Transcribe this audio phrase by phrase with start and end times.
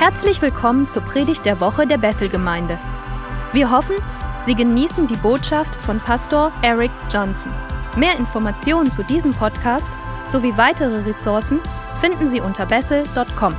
[0.00, 2.78] Herzlich willkommen zur Predigt der Woche der Bethel-Gemeinde.
[3.52, 3.96] Wir hoffen,
[4.46, 7.52] Sie genießen die Botschaft von Pastor Eric Johnson.
[7.96, 9.90] Mehr Informationen zu diesem Podcast
[10.30, 11.60] sowie weitere Ressourcen
[12.00, 13.54] finden Sie unter bethel.com.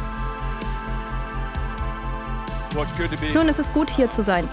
[3.34, 4.48] Nun, es ist gut, hier zu sein.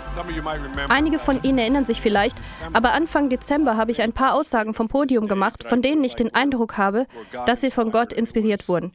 [0.89, 2.37] Einige von Ihnen erinnern sich vielleicht,
[2.73, 6.35] aber Anfang Dezember habe ich ein paar Aussagen vom Podium gemacht, von denen ich den
[6.35, 7.07] Eindruck habe,
[7.47, 8.93] dass sie von Gott inspiriert wurden.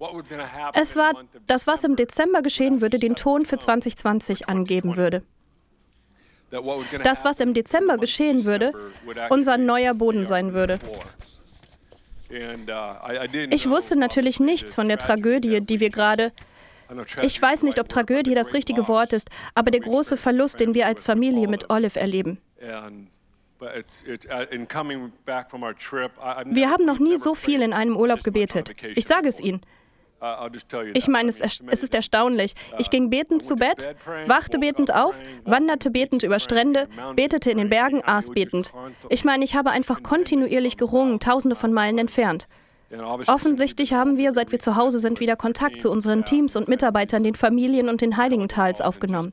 [0.73, 1.13] Es war,
[1.47, 5.23] dass was im Dezember geschehen würde, den Ton für 2020 angeben würde.
[7.03, 8.73] Das, was im Dezember geschehen würde,
[9.29, 10.79] unser neuer Boden sein würde.
[13.49, 16.31] Ich wusste natürlich nichts von der Tragödie, die wir gerade
[17.21, 20.87] ich weiß nicht, ob Tragödie das richtige Wort ist, aber der große Verlust, den wir
[20.87, 22.39] als Familie mit Olive erleben.
[22.59, 22.83] Wir
[26.69, 28.73] haben noch nie so viel in einem Urlaub gebetet.
[28.95, 29.61] Ich sage es Ihnen.
[30.93, 32.53] Ich meine, es, es, ist erstaunlich.
[32.77, 33.93] Ich ging betend zu Bett,
[34.25, 38.71] wachte betend auf, wanderte betend über Strände, betete in den Bergen, aß betend.
[39.09, 42.47] Ich meine, ich habe einfach kontinuierlich gerungen, tausende von Meilen entfernt.
[43.27, 47.23] Offensichtlich haben wir, seit wir zu Hause sind, wieder Kontakt zu unseren Teams und Mitarbeitern,
[47.23, 49.31] den Familien und den Heiligentals aufgenommen.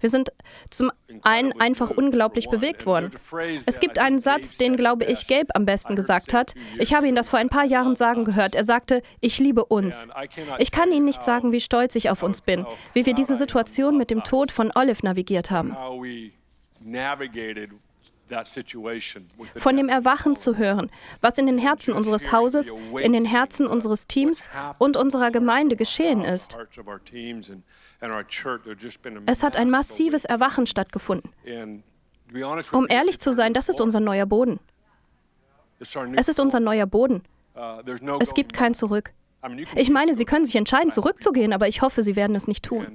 [0.00, 0.32] Wir sind
[0.70, 0.90] zum
[1.22, 3.10] einen einfach unglaublich bewegt worden.
[3.66, 6.54] Es gibt einen Satz, den, glaube ich, Gabe am besten gesagt hat.
[6.78, 8.54] Ich habe ihn das vor ein paar Jahren sagen gehört.
[8.54, 10.08] Er sagte, ich liebe uns.
[10.58, 13.98] Ich kann Ihnen nicht sagen, wie stolz ich auf uns bin, wie wir diese Situation
[13.98, 15.76] mit dem Tod von Olive navigiert haben.
[19.56, 24.06] Von dem Erwachen zu hören, was in den Herzen unseres Hauses, in den Herzen unseres
[24.06, 26.56] Teams und unserer Gemeinde geschehen ist.
[29.26, 31.30] Es hat ein massives Erwachen stattgefunden.
[32.72, 34.60] Um ehrlich zu sein, das ist unser neuer Boden.
[35.80, 37.22] Es ist unser neuer Boden.
[37.54, 37.82] Uh,
[38.20, 39.12] es gibt kein Zurück.
[39.74, 42.86] Ich meine, Sie können sich entscheiden, zurückzugehen, aber ich hoffe, Sie werden es nicht tun.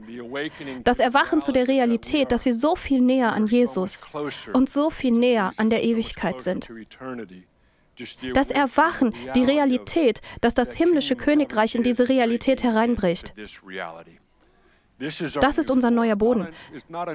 [0.83, 4.05] Das Erwachen zu der Realität, dass wir so viel näher an Jesus
[4.53, 6.71] und so viel näher an der Ewigkeit sind.
[8.33, 13.33] Das Erwachen, die Realität, dass das himmlische Königreich in diese Realität hereinbricht.
[14.99, 16.47] Das ist unser neuer Boden.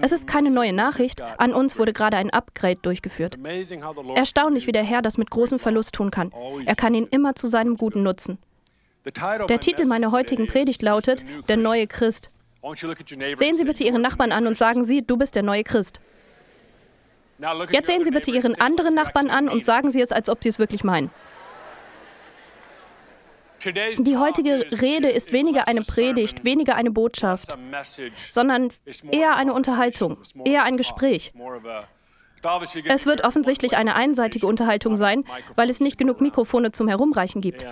[0.02, 1.22] Es ist keine neue Nachricht.
[1.22, 3.38] An uns wurde gerade ein Upgrade durchgeführt.
[4.14, 6.32] Erstaunlich, wie der Herr das mit großem Verlust tun kann.
[6.64, 8.38] Er kann ihn immer zu seinem Guten nutzen.
[9.04, 12.30] Der Titel meiner heutigen Predigt lautet Der neue Christ.
[13.34, 16.00] Sehen Sie bitte Ihren Nachbarn an und sagen Sie, du bist der neue Christ.
[17.70, 20.48] Jetzt sehen Sie bitte Ihren anderen Nachbarn an und sagen Sie es, als ob Sie
[20.48, 21.10] es wirklich meinen.
[23.64, 27.56] Die heutige Rede ist weniger eine Predigt, weniger eine Botschaft,
[28.28, 28.70] sondern
[29.10, 31.32] eher eine Unterhaltung, eher ein Gespräch.
[32.84, 37.66] Es wird offensichtlich eine einseitige Unterhaltung sein, weil es nicht genug Mikrofone zum Herumreichen gibt.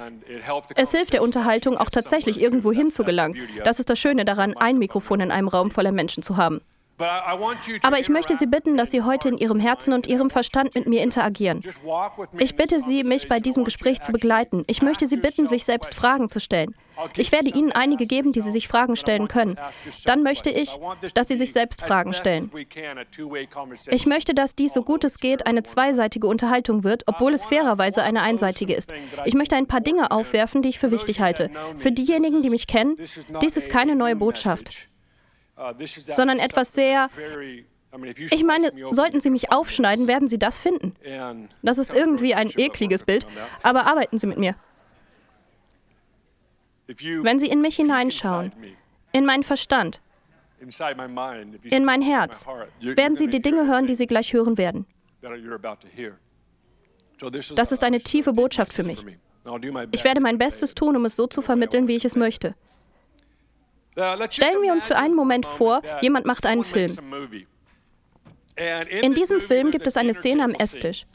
[0.76, 3.38] Es hilft der Unterhaltung auch tatsächlich irgendwo hinzugelangen.
[3.64, 6.60] Das ist das Schöne daran, ein Mikrofon in einem Raum voller Menschen zu haben.
[7.82, 10.86] Aber ich möchte Sie bitten, dass Sie heute in Ihrem Herzen und Ihrem Verstand mit
[10.86, 11.62] mir interagieren.
[12.38, 14.64] Ich bitte Sie, mich bei diesem Gespräch zu begleiten.
[14.66, 16.74] Ich möchte Sie bitten, sich selbst Fragen zu stellen.
[17.16, 19.56] Ich werde Ihnen einige geben, die Sie sich Fragen stellen können.
[20.04, 20.78] Dann möchte ich,
[21.14, 22.50] dass Sie sich selbst Fragen stellen.
[23.90, 28.02] Ich möchte, dass dies so gut es geht eine zweiseitige Unterhaltung wird, obwohl es fairerweise
[28.02, 28.92] eine einseitige ist.
[29.24, 31.50] Ich möchte ein paar Dinge aufwerfen, die ich für wichtig halte.
[31.78, 32.96] Für diejenigen, die mich kennen,
[33.40, 34.88] dies ist keine neue Botschaft,
[36.02, 37.08] sondern etwas sehr
[38.30, 40.94] ich meine, sollten Sie mich aufschneiden, werden Sie das finden.
[41.62, 43.26] Das ist irgendwie ein ekliges Bild,
[43.62, 44.54] aber arbeiten Sie mit mir.
[46.86, 48.52] Wenn Sie in mich hineinschauen,
[49.12, 50.00] in meinen Verstand,
[50.60, 52.46] in mein Herz,
[52.80, 54.86] werden Sie die Dinge hören, die Sie gleich hören werden.
[57.54, 59.04] Das ist eine tiefe Botschaft für mich.
[59.92, 62.54] Ich werde mein Bestes tun, um es so zu vermitteln, wie ich es möchte.
[64.30, 66.96] Stellen wir uns für einen Moment vor, jemand macht einen Film.
[69.00, 71.06] In diesem Film gibt es eine Szene am Esstisch.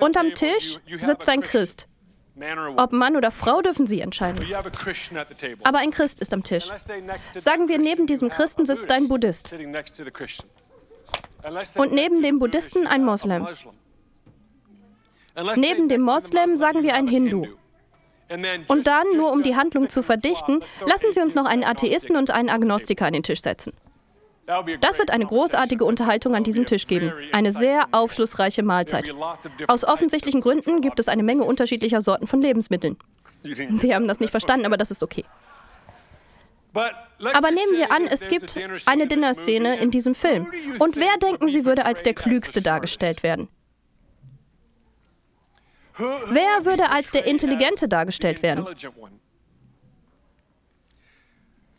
[0.00, 1.88] Und am Tisch sitzt ein Christ.
[2.76, 4.46] Ob Mann oder Frau dürfen Sie entscheiden.
[5.64, 6.68] Aber ein Christ ist am Tisch.
[7.34, 9.54] Sagen wir, neben diesem Christen sitzt ein Buddhist.
[11.76, 13.46] Und neben dem Buddhisten ein Moslem.
[15.56, 17.46] Neben dem Moslem sagen wir ein Hindu.
[18.68, 22.30] Und dann, nur um die Handlung zu verdichten, lassen Sie uns noch einen Atheisten und
[22.30, 23.72] einen Agnostiker an den Tisch setzen.
[24.80, 27.12] Das wird eine großartige Unterhaltung an diesem Tisch geben.
[27.32, 29.14] Eine sehr aufschlussreiche Mahlzeit.
[29.68, 32.96] Aus offensichtlichen Gründen gibt es eine Menge unterschiedlicher Sorten von Lebensmitteln.
[33.42, 35.24] Sie haben das nicht verstanden, aber das ist okay.
[36.74, 40.46] Aber nehmen wir an, es gibt eine Dinnerszene in diesem Film.
[40.78, 43.48] Und wer denken Sie würde als der Klügste dargestellt werden?
[45.96, 48.66] Wer würde als der Intelligente dargestellt werden?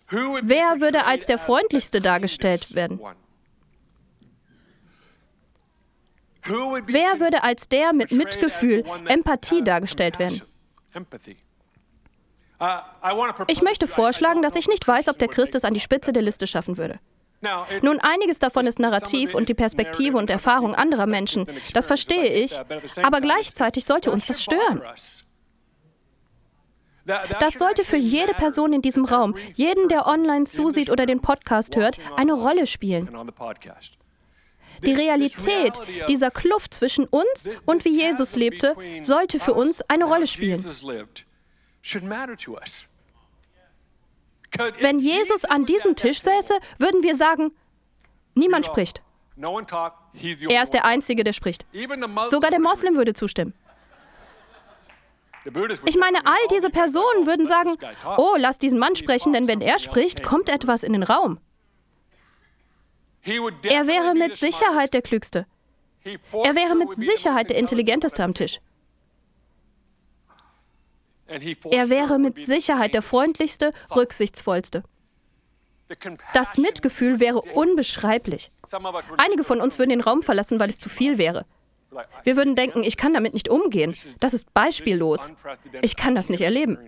[0.10, 3.00] Wer würde als der freundlichste dargestellt werden?
[6.45, 10.42] Wer würde als der mit Mitgefühl, Empathie dargestellt werden?
[13.48, 16.21] Ich möchte vorschlagen, dass ich nicht weiß, ob der Christ es an die Spitze der
[16.21, 17.00] Liste schaffen würde.
[17.81, 21.45] Nun, einiges davon ist Narrativ und die Perspektive und Erfahrung anderer Menschen.
[21.74, 22.60] Das verstehe ich.
[23.04, 24.81] Aber gleichzeitig sollte uns das stören.
[27.06, 31.75] Das sollte für jede Person in diesem Raum, jeden, der online zusieht oder den Podcast
[31.75, 33.10] hört, eine Rolle spielen.
[34.86, 40.28] Die Realität dieser Kluft zwischen uns und wie Jesus lebte, sollte für uns eine Rolle
[40.28, 40.66] spielen.
[44.80, 47.52] Wenn Jesus an diesem Tisch säße, würden wir sagen,
[48.36, 49.02] niemand spricht.
[49.36, 51.66] Er ist der Einzige, der spricht.
[52.30, 53.54] Sogar der Moslem würde zustimmen.
[55.86, 57.76] Ich meine, all diese Personen würden sagen,
[58.18, 61.40] oh, lass diesen Mann sprechen, denn wenn er spricht, kommt etwas in den Raum.
[63.26, 65.46] Er wäre mit Sicherheit der Klügste.
[66.04, 68.60] Er wäre mit Sicherheit der Intelligenteste am Tisch.
[71.28, 74.84] Er wäre mit Sicherheit der freundlichste, rücksichtsvollste.
[76.34, 78.52] Das Mitgefühl wäre unbeschreiblich.
[79.18, 81.46] Einige von uns würden den Raum verlassen, weil es zu viel wäre.
[82.24, 83.96] Wir würden denken, ich kann damit nicht umgehen.
[84.20, 85.31] Das ist beispiellos.
[85.81, 86.80] Ich kann das nicht erleben.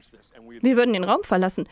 [0.61, 1.67] Wir würden den Raum verlassen.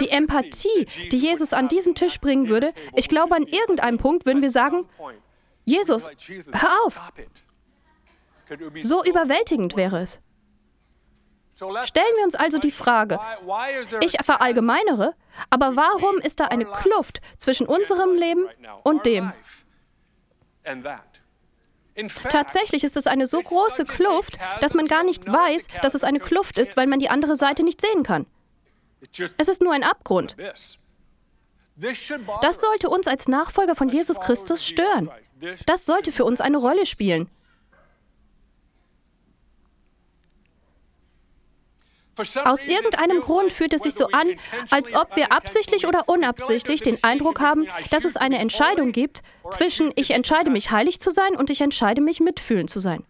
[0.00, 4.42] Die Empathie, die Jesus an diesen Tisch bringen würde, ich glaube, an irgendeinem Punkt würden
[4.42, 4.86] wir sagen,
[5.64, 6.08] Jesus,
[6.52, 7.12] hör auf.
[8.80, 10.20] So überwältigend wäre es.
[11.84, 13.18] Stellen wir uns also die Frage,
[14.00, 15.14] ich verallgemeinere,
[15.50, 18.46] aber warum ist da eine Kluft zwischen unserem Leben
[18.82, 19.32] und dem?
[22.28, 26.20] Tatsächlich ist es eine so große Kluft, dass man gar nicht weiß, dass es eine
[26.20, 28.26] Kluft ist, weil man die andere Seite nicht sehen kann.
[29.36, 30.36] Es ist nur ein Abgrund.
[31.76, 35.10] Das sollte uns als Nachfolger von Jesus Christus stören.
[35.66, 37.28] Das sollte für uns eine Rolle spielen.
[42.44, 44.28] Aus irgendeinem Grund fühlt es sich so an,
[44.70, 49.92] als ob wir absichtlich oder unabsichtlich den Eindruck haben, dass es eine Entscheidung gibt zwischen
[49.96, 53.04] ich entscheide mich heilig zu sein und ich entscheide mich mitfühlend zu sein.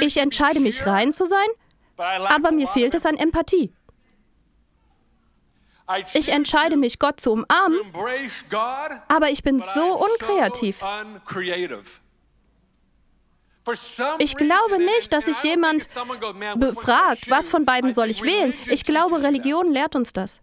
[0.00, 1.48] Ich entscheide mich rein zu sein,
[1.96, 3.72] aber mir fehlt es an Empathie.
[6.12, 7.80] Ich entscheide mich, Gott zu umarmen,
[9.08, 10.82] aber ich bin so unkreativ.
[14.18, 15.88] Ich glaube nicht, dass sich jemand
[16.56, 18.54] befragt, was von beiden soll ich wählen.
[18.66, 20.40] Ich glaube, Religion lehrt uns das.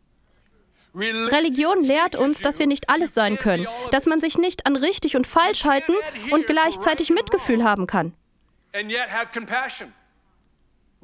[0.96, 5.16] Religion lehrt uns, dass wir nicht alles sein können, dass man sich nicht an richtig
[5.18, 5.94] und falsch halten
[6.32, 8.14] und gleichzeitig Mitgefühl haben kann.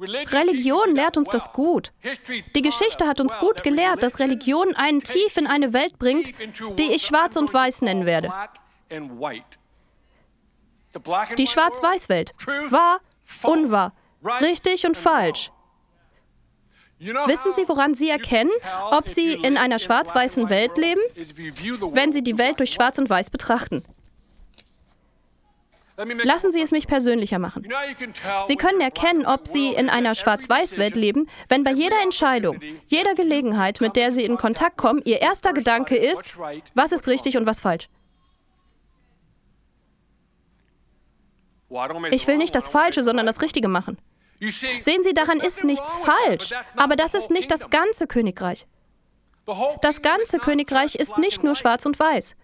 [0.00, 1.92] Religion lehrt uns das gut.
[2.54, 6.32] Die Geschichte hat uns gut gelehrt, dass Religion einen tief in eine Welt bringt,
[6.78, 8.32] die ich schwarz und weiß nennen werde.
[11.38, 12.32] Die Schwarz-Weiß-Welt.
[12.70, 13.00] Wahr,
[13.42, 13.92] unwahr,
[14.40, 15.50] richtig und falsch.
[16.98, 18.50] Wissen Sie, woran Sie erkennen,
[18.92, 21.00] ob Sie in einer schwarz-weißen Welt leben?
[21.92, 23.84] Wenn Sie die Welt durch Schwarz und Weiß betrachten.
[25.96, 27.66] Lassen Sie es mich persönlicher machen.
[28.46, 33.80] Sie können erkennen, ob Sie in einer Schwarz-Weiß-Welt leben, wenn bei jeder Entscheidung, jeder Gelegenheit,
[33.80, 36.36] mit der Sie in Kontakt kommen, Ihr erster Gedanke ist,
[36.74, 37.88] was ist richtig und was falsch.
[42.10, 43.98] Ich will nicht das Falsche, sondern das Richtige machen.
[44.40, 48.66] Sehen Sie, daran ist nichts falsch, aber das ist nicht das ganze Königreich.
[49.80, 52.36] Das ganze Königreich ist nicht nur schwarz und weiß.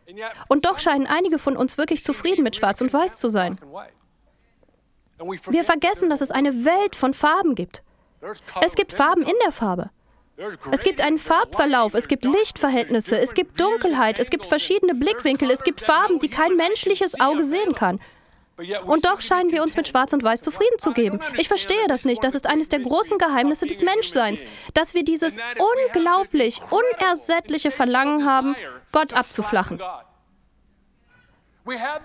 [0.48, 3.58] Und doch scheinen einige von uns wirklich zufrieden mit schwarz und weiß zu sein.
[5.50, 7.82] Wir vergessen, dass es eine Welt von Farben gibt.
[8.60, 9.90] Es gibt Farben in der Farbe.
[10.70, 15.64] Es gibt einen Farbverlauf, es gibt Lichtverhältnisse, es gibt Dunkelheit, es gibt verschiedene Blickwinkel, es
[15.64, 18.00] gibt Farben, die kein menschliches Auge sehen kann.
[18.86, 21.20] Und doch scheinen wir uns mit Schwarz und Weiß zufrieden zu geben.
[21.36, 22.24] Ich verstehe das nicht.
[22.24, 24.42] Das ist eines der großen Geheimnisse des Menschseins,
[24.74, 25.38] dass wir dieses
[25.94, 28.56] unglaublich, unersättliche Verlangen haben,
[28.90, 29.80] Gott abzuflachen.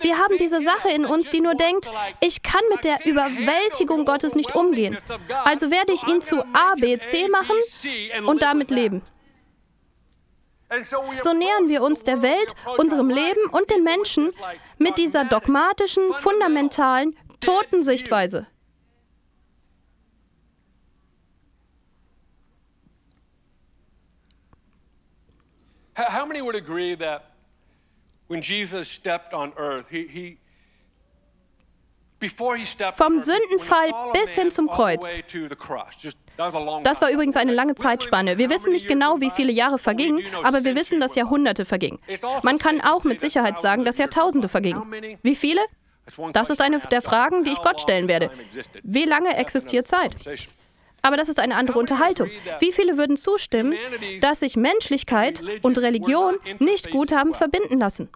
[0.01, 4.35] Wir haben diese Sache in uns, die nur denkt, ich kann mit der Überwältigung Gottes
[4.35, 4.97] nicht umgehen.
[5.45, 7.55] Also werde ich ihn zu A, B, C machen
[8.25, 9.01] und damit leben.
[11.19, 14.31] So nähern wir uns der Welt, unserem Leben und den Menschen
[14.77, 18.47] mit dieser dogmatischen, fundamentalen, toten Sichtweise.
[25.95, 27.33] How many would agree that
[28.27, 30.39] when Jesus stepped on earth, he, he
[32.95, 35.13] vom Sündenfall bis hin zum Kreuz.
[36.83, 38.37] Das war übrigens eine lange Zeitspanne.
[38.37, 41.99] Wir wissen nicht genau, wie viele Jahre vergingen, aber wir wissen, dass Jahrhunderte vergingen.
[42.41, 44.83] Man kann auch mit Sicherheit sagen, dass Jahrtausende vergingen.
[45.21, 45.61] Wie viele?
[46.33, 48.29] Das ist eine der Fragen, die ich Gott stellen werde.
[48.83, 50.15] Wie lange existiert Zeit?
[51.01, 52.29] Aber das ist eine andere Unterhaltung.
[52.59, 53.75] Wie viele würden zustimmen,
[54.21, 58.09] dass sich Menschlichkeit und Religion nicht gut haben verbinden lassen?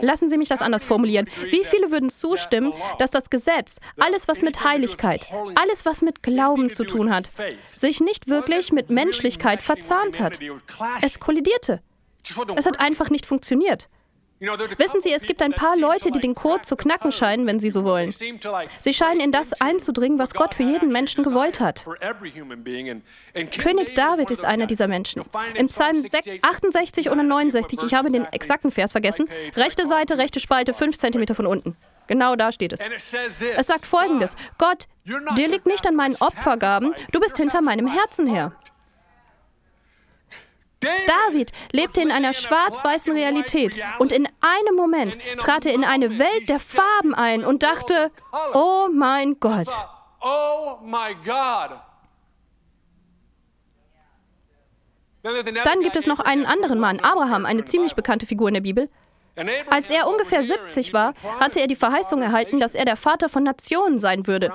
[0.00, 1.28] Lassen Sie mich das anders formulieren.
[1.50, 6.70] Wie viele würden zustimmen, dass das Gesetz, alles was mit Heiligkeit, alles was mit Glauben
[6.70, 7.30] zu tun hat,
[7.72, 10.38] sich nicht wirklich mit Menschlichkeit verzahnt hat?
[11.02, 11.80] Es kollidierte.
[12.56, 13.88] Es hat einfach nicht funktioniert.
[14.40, 17.70] Wissen Sie, es gibt ein paar Leute, die den Code zu knacken scheinen, wenn sie
[17.70, 18.12] so wollen.
[18.78, 21.84] Sie scheinen in das einzudringen, was Gott für jeden Menschen gewollt hat.
[23.34, 25.22] König David ist einer dieser Menschen.
[25.54, 26.04] Im Psalm
[26.42, 31.34] 68 oder 69, ich habe den exakten Vers vergessen, rechte Seite, rechte Spalte, 5 cm
[31.34, 31.76] von unten.
[32.06, 32.80] Genau da steht es.
[33.56, 38.26] Es sagt folgendes: Gott, dir liegt nicht an meinen Opfergaben, du bist hinter meinem Herzen
[38.26, 38.52] her.
[41.06, 43.78] David lebte in einer schwarz-weißen Realität.
[43.98, 48.10] Und in einem Moment trat er in eine Welt der Farben ein und dachte,
[48.54, 49.68] oh mein Gott.
[55.22, 58.90] Dann gibt es noch einen anderen Mann, Abraham, eine ziemlich bekannte Figur in der Bibel.
[59.68, 63.42] Als er ungefähr 70 war, hatte er die Verheißung erhalten, dass er der Vater von
[63.42, 64.52] Nationen sein würde.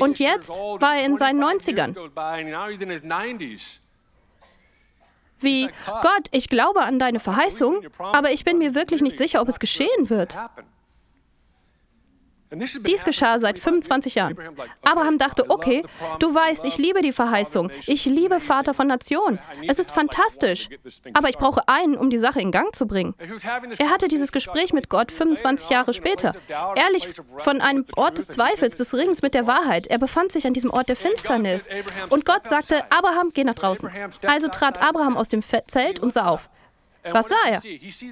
[0.00, 1.94] Und jetzt war er in seinen 90ern
[5.40, 9.48] wie, Gott, ich glaube an deine Verheißung, aber ich bin mir wirklich nicht sicher, ob
[9.48, 10.36] es geschehen wird.
[12.50, 14.36] Dies geschah seit 25 Jahren.
[14.82, 15.84] Abraham dachte, okay,
[16.18, 17.70] du weißt, ich liebe die Verheißung.
[17.86, 19.38] Ich liebe Vater von Nationen.
[19.66, 20.68] Es ist fantastisch.
[21.14, 23.14] Aber ich brauche einen, um die Sache in Gang zu bringen.
[23.78, 26.34] Er hatte dieses Gespräch mit Gott 25 Jahre später.
[26.74, 29.86] Ehrlich, von einem Ort des Zweifels, des Rings mit der Wahrheit.
[29.86, 31.68] Er befand sich an diesem Ort der Finsternis.
[32.08, 33.90] Und Gott sagte, Abraham, geh nach draußen.
[34.26, 36.48] Also trat Abraham aus dem Zelt und sah auf.
[37.12, 37.62] Was sah er?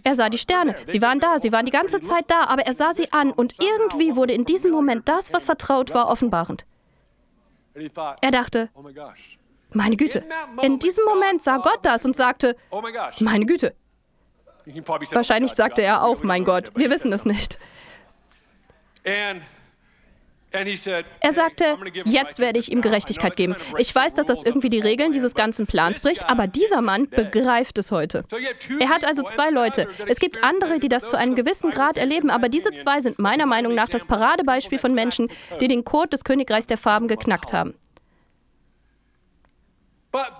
[0.04, 0.74] Er sah die Sterne.
[0.88, 3.54] Sie waren da, sie waren die ganze Zeit da, aber er sah sie an und
[3.60, 6.64] irgendwie wurde in diesem Moment das, was vertraut war, offenbarend.
[8.20, 8.70] Er dachte,
[9.70, 10.24] meine Güte.
[10.62, 12.56] In diesem Moment sah Gott das und sagte,
[13.20, 13.74] meine Güte.
[15.12, 16.72] Wahrscheinlich sagte er auch, mein Gott.
[16.74, 17.58] Wir wissen es nicht.
[21.20, 23.56] Er sagte, jetzt werde ich ihm Gerechtigkeit geben.
[23.78, 27.78] Ich weiß, dass das irgendwie die Regeln dieses ganzen Plans bricht, aber dieser Mann begreift
[27.78, 28.24] es heute.
[28.78, 29.88] Er hat also zwei Leute.
[30.06, 33.46] Es gibt andere, die das zu einem gewissen Grad erleben, aber diese zwei sind meiner
[33.46, 35.28] Meinung nach das Paradebeispiel von Menschen,
[35.60, 37.74] die den Code des Königreichs der Farben geknackt haben.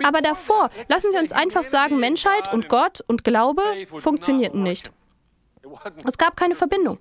[0.03, 4.91] Aber davor, lassen Sie uns einfach sagen, Menschheit und Gott und Glaube funktionierten nicht.
[6.07, 6.99] Es gab keine Verbindung.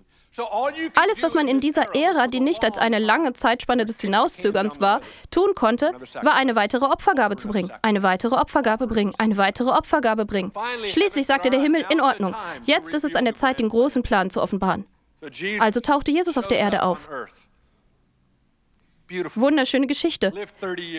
[0.96, 5.02] Alles, was man in dieser Ära, die nicht als eine lange Zeitspanne des Hinauszögerns war,
[5.32, 10.26] tun konnte, war eine weitere Opfergabe zu bringen, eine weitere Opfergabe bringen, eine weitere Opfergabe
[10.26, 10.52] bringen.
[10.86, 14.30] Schließlich sagte der Himmel, in Ordnung, jetzt ist es an der Zeit, den großen Plan
[14.30, 14.86] zu offenbaren.
[15.60, 17.08] Also tauchte Jesus auf der Erde auf.
[19.36, 20.34] Wunderschöne Geschichte.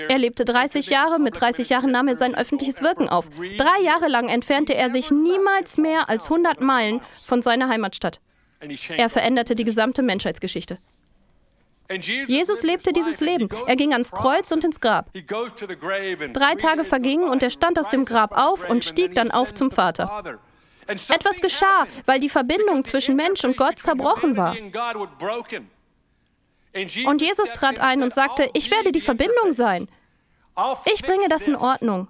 [0.09, 3.28] Er lebte 30 Jahre, mit 30 Jahren nahm er sein öffentliches Wirken auf.
[3.59, 8.21] Drei Jahre lang entfernte er sich niemals mehr als 100 Meilen von seiner Heimatstadt.
[8.61, 10.79] Er veränderte die gesamte Menschheitsgeschichte.
[11.89, 13.49] Jesus lebte dieses Leben.
[13.67, 15.13] Er ging ans Kreuz und ins Grab.
[15.13, 19.71] Drei Tage vergingen und er stand aus dem Grab auf und stieg dann auf zum
[19.71, 20.39] Vater.
[20.89, 24.57] Etwas geschah, weil die Verbindung zwischen Mensch und Gott zerbrochen war.
[27.07, 29.89] Und Jesus trat ein und sagte, ich werde die Verbindung sein.
[30.93, 32.09] Ich bringe das in Ordnung.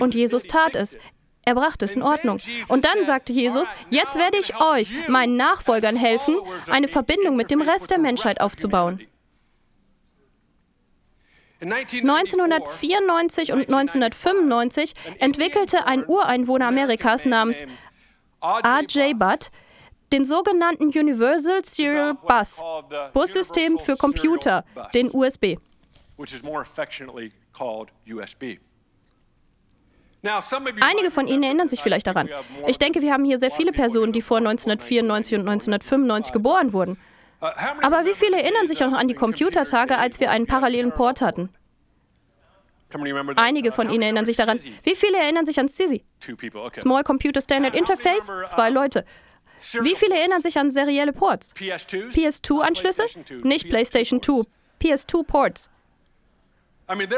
[0.00, 0.96] Und Jesus tat es.
[1.48, 2.40] Er brachte es in Ordnung.
[2.68, 6.36] Und dann sagte Jesus, jetzt werde ich euch, meinen Nachfolgern helfen,
[6.70, 9.00] eine Verbindung mit dem Rest der Menschheit aufzubauen.
[11.62, 17.64] 1994 und 1995 entwickelte ein Ureinwohner Amerikas namens
[18.42, 19.18] R.J.
[19.18, 19.48] Butt
[20.12, 22.62] den sogenannten Universal Serial Bus,
[23.14, 25.56] Bussystem für Computer, den USB.
[30.22, 32.28] Einige von Ihnen erinnern sich vielleicht daran.
[32.66, 36.98] Ich denke, wir haben hier sehr viele Personen, die vor 1994 und 1995 geboren wurden.
[37.40, 37.46] Uh,
[37.82, 41.20] Aber wie viele erinnern sich auch noch an die Computertage, als wir einen parallelen Port
[41.20, 41.50] hatten?
[43.36, 44.58] Einige von Ihnen erinnern sich daran.
[44.82, 46.04] Wie viele erinnern sich an SCSI?
[46.74, 48.30] Small Computer Standard Interface?
[48.46, 49.04] Zwei Leute.
[49.82, 51.54] Wie viele erinnern sich an serielle Ports?
[51.54, 53.02] PS2-Anschlüsse?
[53.42, 54.44] Nicht PlayStation 2.
[54.80, 55.70] PS2 Ports.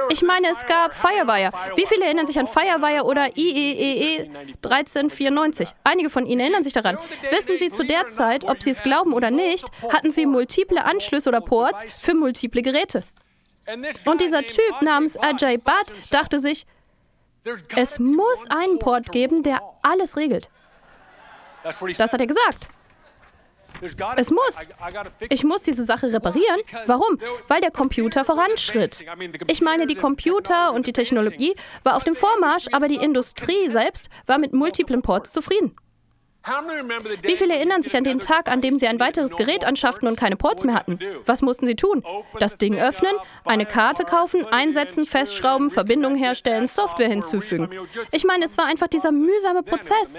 [0.08, 1.52] Ich meine, es gab Firewire.
[1.76, 4.28] Wie viele erinnern sich an Firewire oder IEEE
[4.64, 5.68] 1394?
[5.84, 6.98] Einige von Ihnen erinnern sich daran.
[7.30, 11.28] Wissen Sie zu der Zeit, ob Sie es glauben oder nicht, hatten Sie multiple Anschlüsse
[11.28, 13.04] oder Ports für multiple Geräte.
[14.04, 16.66] Und dieser Typ namens Ajay Bhatt dachte sich,
[17.76, 20.50] es muss einen Port geben, der alles regelt.
[21.62, 22.70] Das hat er gesagt.
[24.16, 24.68] Es muss.
[25.28, 26.60] Ich muss diese Sache reparieren.
[26.86, 27.18] Warum?
[27.48, 29.04] Weil der Computer voranschritt.
[29.46, 34.08] Ich meine, die Computer und die Technologie war auf dem Vormarsch, aber die Industrie selbst
[34.26, 35.76] war mit multiplen Ports zufrieden.
[37.22, 40.16] Wie viele erinnern sich an den Tag, an dem sie ein weiteres Gerät anschafften und
[40.16, 40.98] keine Ports mehr hatten?
[41.26, 42.02] Was mussten sie tun?
[42.38, 47.68] Das Ding öffnen, eine Karte kaufen, einsetzen, festschrauben, Verbindungen herstellen, Software hinzufügen.
[48.10, 50.16] Ich meine, es war einfach dieser mühsame Prozess.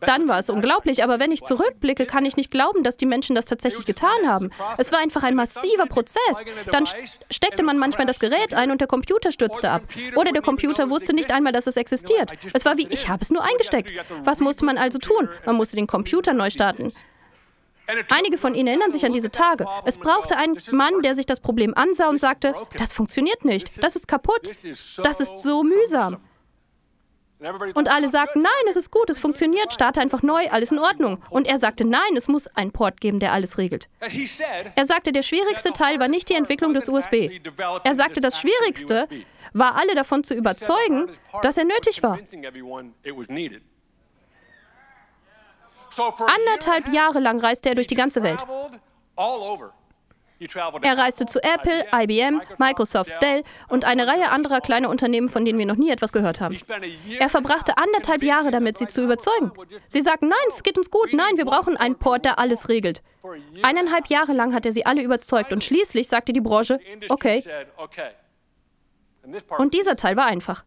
[0.00, 3.34] Dann war es unglaublich, aber wenn ich zurückblicke, kann ich nicht glauben, dass die Menschen
[3.34, 4.50] das tatsächlich getan haben.
[4.76, 6.44] Es war einfach ein massiver Prozess.
[6.70, 6.84] Dann
[7.30, 9.82] steckte man manchmal das Gerät ein und der Computer stürzte ab.
[10.16, 12.32] Oder der Computer wusste nicht einmal, dass es existiert.
[12.52, 13.90] Es war wie, ich habe es nur eingesteckt.
[14.22, 15.30] Was musste man also tun?
[15.46, 16.92] Man musste den Computer neu starten.
[18.10, 19.64] Einige von Ihnen erinnern sich an diese Tage.
[19.84, 23.94] Es brauchte einen Mann, der sich das Problem ansah und sagte, das funktioniert nicht, das
[23.94, 24.50] ist kaputt,
[25.04, 26.18] das ist so mühsam.
[27.74, 31.22] Und alle sagten, nein, es ist gut, es funktioniert, starte einfach neu, alles in Ordnung.
[31.30, 33.88] Und er sagte, nein, es muss einen Port geben, der alles regelt.
[34.76, 37.30] Er sagte, der schwierigste Teil war nicht die Entwicklung des USB.
[37.84, 39.08] Er sagte, das Schwierigste
[39.52, 41.08] war, alle davon zu überzeugen,
[41.42, 42.18] dass er nötig war.
[45.98, 48.44] Anderthalb Jahre lang reiste er durch die ganze Welt.
[50.82, 55.58] Er reiste zu Apple, IBM, Microsoft, Dell und eine Reihe anderer kleiner Unternehmen, von denen
[55.58, 56.56] wir noch nie etwas gehört haben.
[57.18, 59.52] Er verbrachte anderthalb Jahre damit, sie zu überzeugen.
[59.86, 63.02] Sie sagten, nein, es geht uns gut, nein, wir brauchen einen Port, der alles regelt.
[63.62, 67.44] Eineinhalb Jahre lang hat er sie alle überzeugt und schließlich sagte die Branche, okay.
[69.58, 70.64] Und dieser Teil war einfach.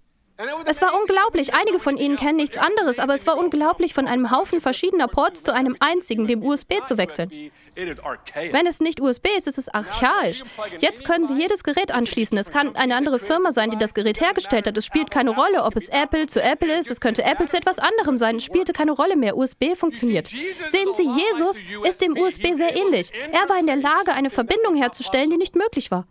[0.65, 1.53] Es war unglaublich.
[1.53, 5.43] Einige von Ihnen kennen nichts anderes, aber es war unglaublich, von einem Haufen verschiedener Ports
[5.43, 7.29] zu einem einzigen, dem USB, zu wechseln.
[7.75, 10.43] Wenn es nicht USB ist, ist es archaisch.
[10.79, 12.37] Jetzt können Sie jedes Gerät anschließen.
[12.37, 14.77] Es kann eine andere Firma sein, die das Gerät hergestellt hat.
[14.77, 16.91] Es spielt keine Rolle, ob es Apple zu Apple ist.
[16.91, 18.37] Es könnte Apple zu etwas anderem sein.
[18.37, 19.37] Es spielte keine Rolle mehr.
[19.37, 20.27] USB funktioniert.
[20.27, 23.11] Sehen Sie, Jesus ist dem USB sehr ähnlich.
[23.31, 26.07] Er war in der Lage, eine Verbindung herzustellen, die nicht möglich war.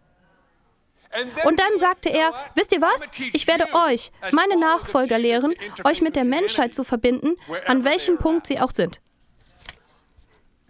[1.44, 3.10] Und dann sagte er, wisst ihr was?
[3.32, 8.46] Ich werde euch, meine Nachfolger lehren, euch mit der Menschheit zu verbinden, an welchem Punkt
[8.46, 9.00] sie auch sind.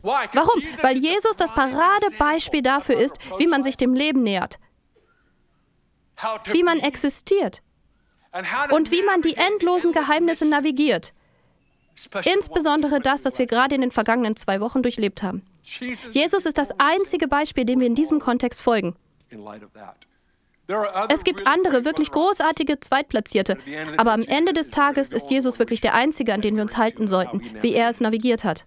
[0.02, 0.62] Warum?
[0.83, 4.59] Weil Jesus das Paradebeispiel dafür ist, wie man sich dem Leben nähert,
[6.52, 7.62] wie man existiert
[8.70, 11.14] und wie man die endlosen Geheimnisse navigiert.
[12.24, 15.42] Insbesondere das, das wir gerade in den vergangenen zwei Wochen durchlebt haben.
[16.11, 18.96] Jesus ist das einzige Beispiel, dem wir in diesem Kontext folgen.
[21.09, 23.59] Es gibt andere, wirklich großartige Zweitplatzierte,
[23.98, 27.07] aber am Ende des Tages ist Jesus wirklich der Einzige, an den wir uns halten
[27.07, 28.64] sollten, wie er es navigiert hat.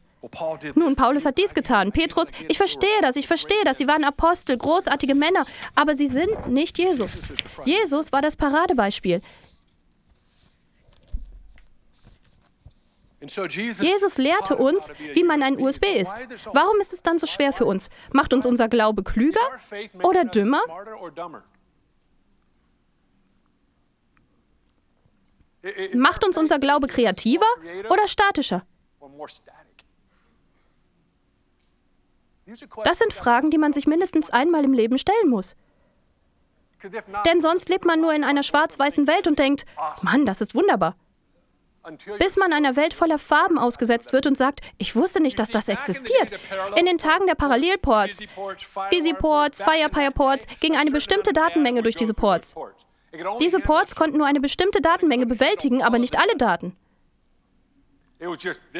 [0.76, 1.92] Nun, Paulus hat dies getan.
[1.92, 3.78] Petrus, ich verstehe das, ich verstehe das.
[3.78, 7.20] Sie waren Apostel, großartige Männer, aber sie sind nicht Jesus.
[7.66, 9.22] Jesus war das Paradebeispiel.
[13.20, 16.16] Jesus lehrte uns, wie man ein USB ist.
[16.54, 17.90] Warum ist es dann so schwer für uns?
[18.12, 19.40] Macht uns unser Glaube klüger
[20.04, 20.62] oder dümmer?
[25.94, 27.46] Macht uns unser Glaube kreativer
[27.90, 28.66] oder statischer?
[32.84, 35.56] Das sind Fragen, die man sich mindestens einmal im Leben stellen muss.
[37.26, 39.66] Denn sonst lebt man nur in einer schwarz-weißen Welt und denkt,
[40.02, 40.96] Mann, das ist wunderbar.
[42.20, 45.70] Bis man einer Welt voller Farben ausgesetzt wird und sagt, ich wusste nicht, dass das
[45.70, 46.32] existiert.
[46.76, 48.26] In den Tagen der Parallelports,
[48.58, 52.56] Skizzy-Ports, Firepire-Ports, ging eine bestimmte Datenmenge durch diese Ports.
[53.40, 56.76] Diese Ports konnten nur eine bestimmte Datenmenge bewältigen, aber nicht alle Daten.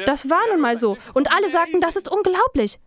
[0.06, 0.96] Das war nun mal so.
[1.14, 2.78] Und alle sagten, das ist unglaublich.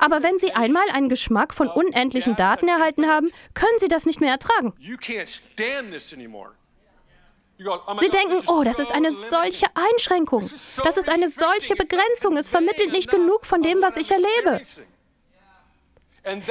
[0.00, 4.20] Aber wenn Sie einmal einen Geschmack von unendlichen Daten erhalten haben, können Sie das nicht
[4.20, 4.72] mehr ertragen.
[4.78, 4.96] Sie
[8.08, 10.50] denken, oh, das ist eine solche Einschränkung.
[10.82, 12.36] Das ist eine solche Begrenzung.
[12.36, 14.62] Es vermittelt nicht genug von dem, was ich erlebe.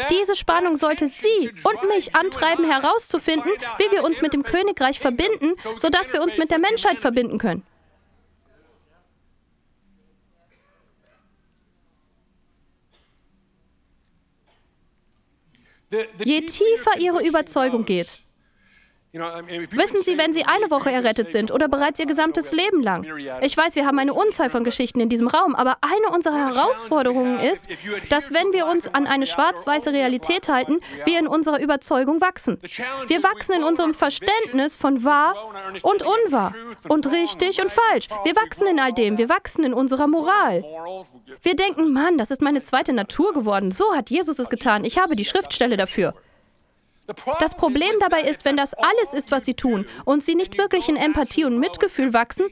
[0.10, 5.56] Diese Spannung sollte Sie und mich antreiben, herauszufinden, wie wir uns mit dem Königreich verbinden,
[5.76, 7.64] sodass wir uns mit der Menschheit verbinden können.
[16.24, 18.20] Je tiefer Ihre Überzeugung geht,
[19.14, 23.06] Wissen Sie, wenn Sie eine Woche errettet sind oder bereits Ihr gesamtes Leben lang?
[23.42, 27.40] Ich weiß, wir haben eine Unzahl von Geschichten in diesem Raum, aber eine unserer Herausforderungen
[27.40, 27.68] ist,
[28.10, 32.58] dass wenn wir uns an eine schwarz-weiße Realität halten, wir in unserer Überzeugung wachsen.
[33.08, 35.36] Wir wachsen in unserem Verständnis von wahr
[35.82, 36.56] und unwahr
[36.88, 38.08] und richtig und falsch.
[38.24, 40.64] Wir wachsen in all dem, wir wachsen in unserer Moral.
[41.42, 43.72] Wir denken, Mann, das ist meine zweite Natur geworden.
[43.72, 44.86] So hat Jesus es getan.
[44.86, 46.14] Ich habe die Schriftstelle dafür.
[47.40, 50.90] Das Problem dabei ist, wenn das alles ist, was sie tun, und sie nicht wirklich
[50.90, 52.48] in Empathie und Mitgefühl wachsen,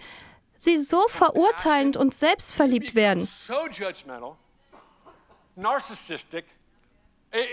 [0.57, 3.27] sie so verurteilend und selbstverliebt werden.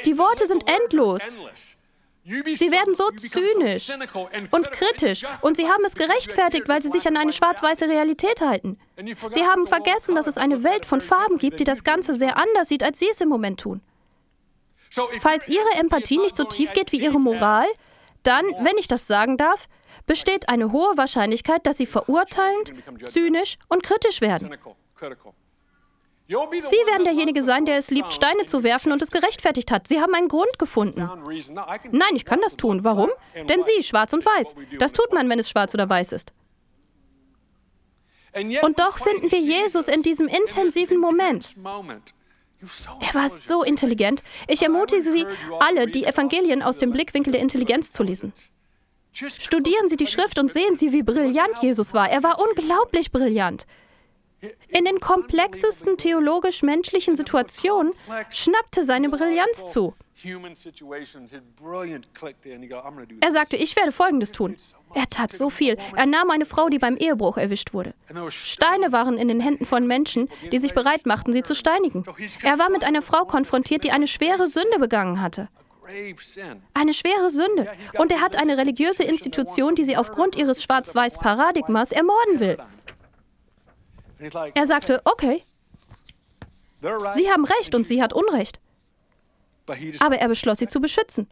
[0.04, 1.36] Die Worte sind endlos.
[2.24, 3.88] Sie werden so zynisch
[4.50, 8.80] und kritisch und sie haben es gerechtfertigt, weil sie sich an eine schwarz-weiße Realität halten.
[9.30, 12.68] Sie haben vergessen, dass es eine Welt von Farben gibt, die das Ganze sehr anders
[12.68, 13.80] sieht, als sie es im Moment tun.
[15.20, 17.66] Falls Ihre Empathie nicht so tief geht wie Ihre Moral,
[18.22, 19.68] dann, wenn ich das sagen darf,
[20.06, 22.72] besteht eine hohe Wahrscheinlichkeit, dass Sie verurteilend,
[23.04, 24.56] zynisch und kritisch werden.
[26.28, 29.86] Sie werden derjenige sein, der es liebt, Steine zu werfen und es gerechtfertigt hat.
[29.86, 31.08] Sie haben einen Grund gefunden.
[31.92, 32.82] Nein, ich kann das tun.
[32.82, 33.10] Warum?
[33.48, 34.56] Denn Sie, schwarz und weiß.
[34.78, 36.32] Das tut man, wenn es schwarz oder weiß ist.
[38.62, 41.54] Und doch finden wir Jesus in diesem intensiven Moment.
[43.00, 44.22] Er war so intelligent.
[44.48, 45.26] Ich ermutige Sie
[45.60, 48.32] alle, die Evangelien aus dem Blickwinkel der Intelligenz zu lesen.
[49.12, 52.10] Studieren Sie die Schrift und sehen Sie, wie brillant Jesus war.
[52.10, 53.66] Er war unglaublich brillant.
[54.68, 57.94] In den komplexesten theologisch-menschlichen Situationen
[58.30, 59.94] schnappte seine Brillanz zu.
[63.20, 64.56] Er sagte, ich werde Folgendes tun.
[64.94, 65.76] Er tat so viel.
[65.94, 67.94] Er nahm eine Frau, die beim Ehebruch erwischt wurde.
[68.28, 72.04] Steine waren in den Händen von Menschen, die sich bereit machten, sie zu steinigen.
[72.42, 75.48] Er war mit einer Frau konfrontiert, die eine schwere Sünde begangen hatte.
[76.74, 77.70] Eine schwere Sünde.
[77.98, 82.58] Und er hat eine religiöse Institution, die sie aufgrund ihres Schwarz-Weiß-Paradigmas ermorden will.
[84.54, 85.42] Er sagte, okay,
[87.14, 88.60] Sie haben recht und sie hat Unrecht.
[89.98, 91.28] Aber er beschloss, sie zu beschützen.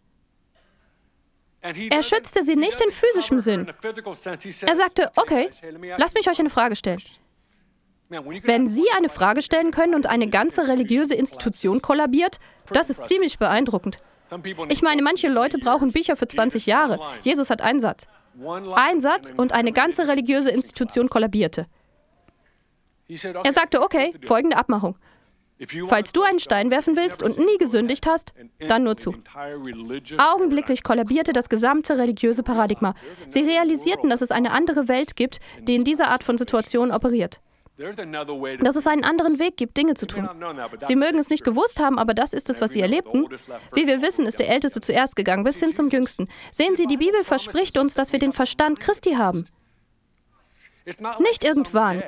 [1.65, 3.67] Er schützte sie nicht in physischem Sinn.
[4.67, 5.49] Er sagte, okay,
[5.97, 7.01] lasst mich euch eine Frage stellen.
[8.11, 12.39] Wenn Sie eine Frage stellen können und eine ganze religiöse Institution kollabiert,
[12.71, 13.99] das ist ziemlich beeindruckend.
[14.69, 17.01] Ich meine, manche Leute brauchen Bücher für 20 Jahre.
[17.23, 18.07] Jesus hat einen Satz.
[18.75, 21.67] Ein Satz und eine ganze religiöse Institution kollabierte.
[23.09, 24.97] Er sagte, okay, folgende Abmachung.
[25.87, 28.35] Falls du einen Stein werfen willst und nie gesündigt hast,
[28.69, 29.15] dann nur zu.
[30.19, 32.95] Augenblicklich kollabierte das gesamte religiöse Paradigma.
[33.27, 37.41] Sie realisierten, dass es eine andere Welt gibt, die in dieser Art von Situationen operiert.
[37.77, 40.29] Dass es einen anderen Weg gibt, Dinge zu tun.
[40.79, 43.27] Sie mögen es nicht gewusst haben, aber das ist es, was sie erlebten.
[43.73, 46.29] Wie wir wissen, ist der Älteste zuerst gegangen, bis hin zum Jüngsten.
[46.53, 49.45] Sehen Sie, die Bibel verspricht uns, dass wir den Verstand Christi haben.
[51.19, 52.03] Nicht irgendwann.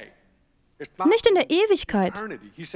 [1.06, 2.22] Nicht in der Ewigkeit.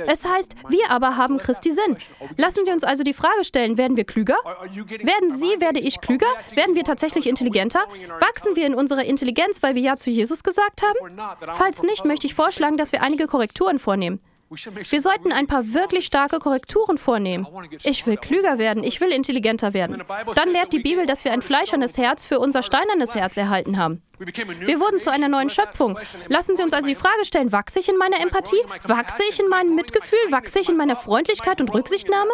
[0.07, 1.99] Es heißt, wir aber haben Christi Sinn.
[2.37, 4.37] Lassen Sie uns also die Frage stellen, werden wir klüger?
[4.45, 6.27] Werden Sie, werde ich klüger?
[6.55, 7.81] Werden wir tatsächlich intelligenter?
[8.21, 11.21] Wachsen wir in unserer Intelligenz, weil wir Ja zu Jesus gesagt haben?
[11.53, 14.21] Falls nicht, möchte ich vorschlagen, dass wir einige Korrekturen vornehmen.
[14.51, 17.47] Wir sollten ein paar wirklich starke Korrekturen vornehmen.
[17.85, 20.03] Ich will klüger werden, ich will intelligenter werden.
[20.35, 24.03] Dann lehrt die Bibel, dass wir ein fleischernes Herz für unser steinernes Herz erhalten haben.
[24.19, 25.99] Wir wurden zu einer neuen Schöpfung.
[26.29, 28.61] Lassen Sie uns also die Frage stellen, wachse ich in meiner Empathie?
[28.85, 30.19] Wachse ich in meinem Mitgefühl?
[30.31, 32.31] Wachse ich in meiner Freundlichkeit und Rücksichtnahme?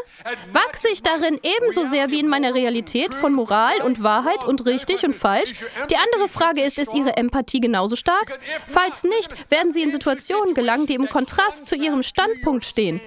[0.53, 5.05] Wachse ich darin ebenso sehr wie in meiner Realität von Moral und Wahrheit und richtig
[5.05, 5.53] und falsch?
[5.89, 8.37] Die andere Frage ist, ist Ihre Empathie genauso stark?
[8.67, 13.01] Falls nicht, werden Sie in Situationen gelangen, die im Kontrast zu Ihrem Standpunkt stehen.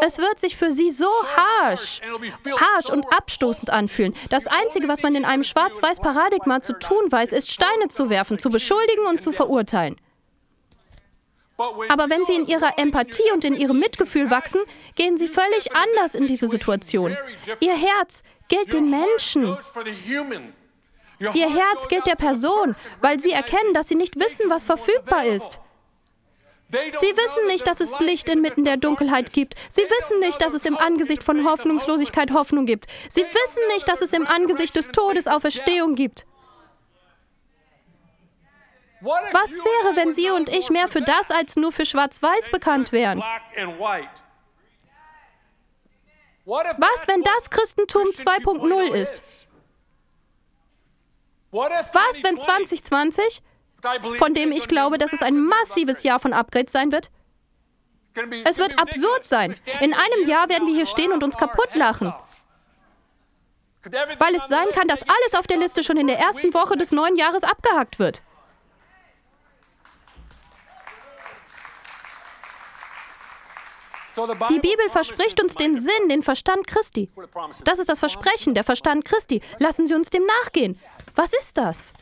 [0.00, 2.00] Es wird sich für sie so harsch,
[2.44, 4.14] harsch und abstoßend anfühlen.
[4.28, 8.48] Das Einzige, was man in einem Schwarz-Weiß-Paradigma zu tun weiß, ist Steine zu werfen, zu
[8.48, 9.96] beschuldigen und zu verurteilen.
[11.88, 14.60] Aber wenn sie in ihrer Empathie und in ihrem Mitgefühl wachsen,
[14.94, 17.16] gehen sie völlig anders in diese Situation.
[17.60, 19.56] Ihr Herz gilt den Menschen.
[21.18, 25.60] Ihr Herz gilt der Person, weil sie erkennen, dass sie nicht wissen, was verfügbar ist.
[26.70, 29.54] Sie wissen nicht, dass es Licht inmitten der Dunkelheit gibt.
[29.68, 32.86] Sie wissen nicht, dass es im Angesicht von Hoffnungslosigkeit Hoffnung gibt.
[33.08, 36.26] Sie wissen nicht, dass es im Angesicht des Todes Auferstehung gibt.
[39.00, 43.20] Was wäre, wenn Sie und ich mehr für das als nur für Schwarz-Weiß bekannt wären?
[46.44, 49.22] Was, wenn das Christentum 2.0 ist?
[51.50, 53.42] Was, wenn 2020
[54.18, 57.10] von dem ich glaube, dass es ein massives Jahr von Upgrades sein wird?
[58.44, 59.54] Es wird absurd sein.
[59.80, 62.12] In einem Jahr werden wir hier stehen und uns kaputt lachen.
[64.18, 66.92] Weil es sein kann, dass alles auf der Liste schon in der ersten Woche des
[66.92, 68.22] neuen Jahres abgehakt wird.
[74.16, 77.08] Die Bibel verspricht uns den Sinn, den Verstand Christi.
[77.64, 79.40] Das ist das Versprechen, der Verstand Christi.
[79.58, 80.78] Lassen Sie uns dem nachgehen.
[81.14, 81.92] Was ist das?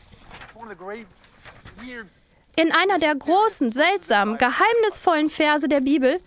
[2.55, 6.19] In einer der großen, seltsamen, geheimnisvollen Verse der Bibel,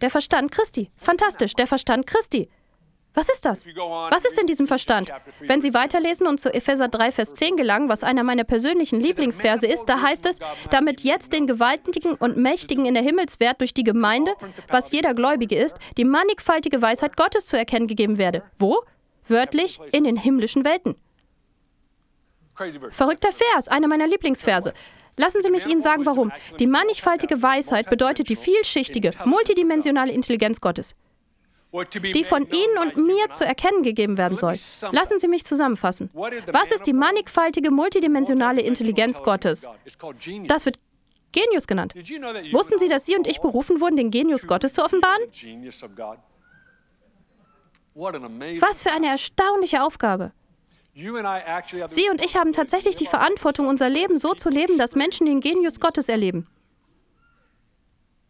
[0.00, 0.90] der Verstand Christi.
[0.96, 2.48] Fantastisch, der Verstand Christi.
[3.14, 3.66] Was ist das?
[3.66, 5.12] Was ist in diesem Verstand?
[5.40, 9.66] Wenn Sie weiterlesen und zu Epheser 3, Vers 10 gelangen, was einer meiner persönlichen Lieblingsverse
[9.66, 10.38] ist, da heißt es,
[10.70, 14.32] damit jetzt den Gewaltigen und Mächtigen in der Himmelswelt durch die Gemeinde,
[14.68, 18.42] was jeder Gläubige ist, die mannigfaltige Weisheit Gottes zu erkennen gegeben werde.
[18.56, 18.82] Wo?
[19.28, 20.96] Wörtlich in den himmlischen Welten.
[22.90, 24.72] Verrückter Vers, einer meiner Lieblingsverse.
[25.16, 26.32] Lassen Sie mich Ihnen sagen, warum.
[26.58, 30.94] Die mannigfaltige Weisheit bedeutet die vielschichtige, multidimensionale Intelligenz Gottes
[32.14, 34.56] die von Ihnen und mir zu erkennen gegeben werden soll.
[34.92, 36.10] Lassen Sie mich zusammenfassen.
[36.12, 39.66] Was ist die mannigfaltige multidimensionale Intelligenz Gottes?
[40.46, 40.78] Das wird
[41.32, 41.94] Genius genannt.
[42.52, 45.22] Wussten Sie, dass Sie und ich berufen wurden, den Genius Gottes zu offenbaren?
[47.94, 50.32] Was für eine erstaunliche Aufgabe.
[50.94, 55.40] Sie und ich haben tatsächlich die Verantwortung, unser Leben so zu leben, dass Menschen den
[55.40, 56.46] Genius Gottes erleben.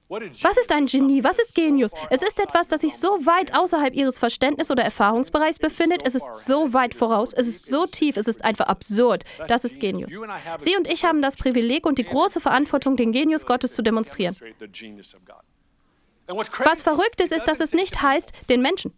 [0.08, 1.24] Was ist ein Genie?
[1.24, 1.92] Was ist Genius?
[2.10, 6.06] Es ist etwas, das sich so weit außerhalb ihres Verständnis- oder Erfahrungsbereichs befindet.
[6.06, 7.32] Es ist so weit voraus.
[7.32, 8.18] Es ist so tief.
[8.18, 9.24] Es ist einfach absurd.
[9.48, 10.12] Das ist Genius.
[10.58, 14.36] Sie und ich haben das Privileg und die große Verantwortung, den Genius Gottes zu demonstrieren.
[16.26, 18.92] Was verrückt ist, ist, dass es nicht heißt, den Menschen.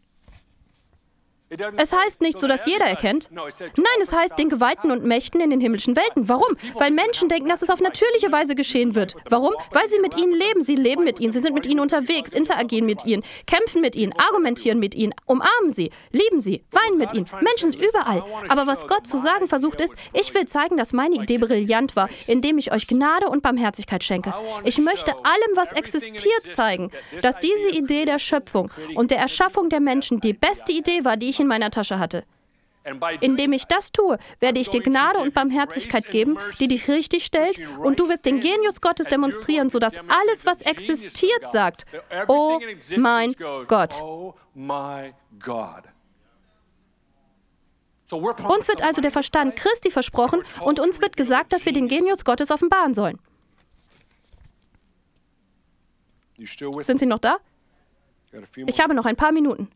[1.76, 3.30] Es heißt nicht so, dass jeder erkennt.
[3.32, 6.28] Nein, es heißt den Geweihten und Mächten in den himmlischen Welten.
[6.28, 6.56] Warum?
[6.78, 9.14] Weil Menschen denken, dass es auf natürliche Weise geschehen wird.
[9.28, 9.54] Warum?
[9.70, 10.62] Weil sie mit ihnen leben.
[10.62, 14.12] Sie leben mit ihnen, sie sind mit ihnen unterwegs, interagieren mit ihnen, kämpfen mit ihnen,
[14.12, 17.26] argumentieren mit ihnen, umarmen sie, lieben sie, weinen mit ihnen.
[17.40, 18.24] Menschen sind überall.
[18.48, 22.08] Aber was Gott zu sagen versucht ist, ich will zeigen, dass meine Idee brillant war,
[22.26, 24.34] indem ich euch Gnade und Barmherzigkeit schenke.
[24.64, 26.90] Ich möchte allem, was existiert, zeigen,
[27.20, 31.28] dass diese Idee der Schöpfung und der Erschaffung der Menschen die beste Idee war, die
[31.30, 32.24] ich in meiner Tasche hatte.
[33.20, 37.58] Indem ich das tue, werde ich dir Gnade und Barmherzigkeit geben, die dich richtig stellt,
[37.78, 41.86] und du wirst den Genius Gottes demonstrieren, sodass alles, was existiert, sagt,
[42.28, 42.60] oh
[42.96, 43.34] mein
[43.68, 44.02] Gott.
[48.10, 52.24] Uns wird also der Verstand Christi versprochen und uns wird gesagt, dass wir den Genius
[52.24, 53.18] Gottes offenbaren sollen.
[56.36, 57.38] Sind Sie noch da?
[58.66, 59.70] Ich habe noch ein paar Minuten.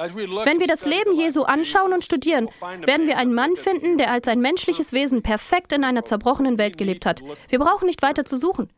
[0.00, 2.48] Wenn wir das Leben Jesu anschauen und studieren,
[2.86, 6.78] werden wir einen Mann finden, der als ein menschliches Wesen perfekt in einer zerbrochenen Welt
[6.78, 7.22] gelebt hat.
[7.48, 8.70] Wir brauchen nicht weiter zu suchen.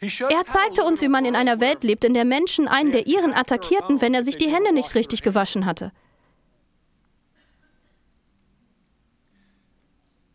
[0.00, 3.32] Er zeigte uns, wie man in einer Welt lebt, in der Menschen einen der ihren
[3.32, 5.92] attackierten, wenn er sich die Hände nicht richtig gewaschen hatte.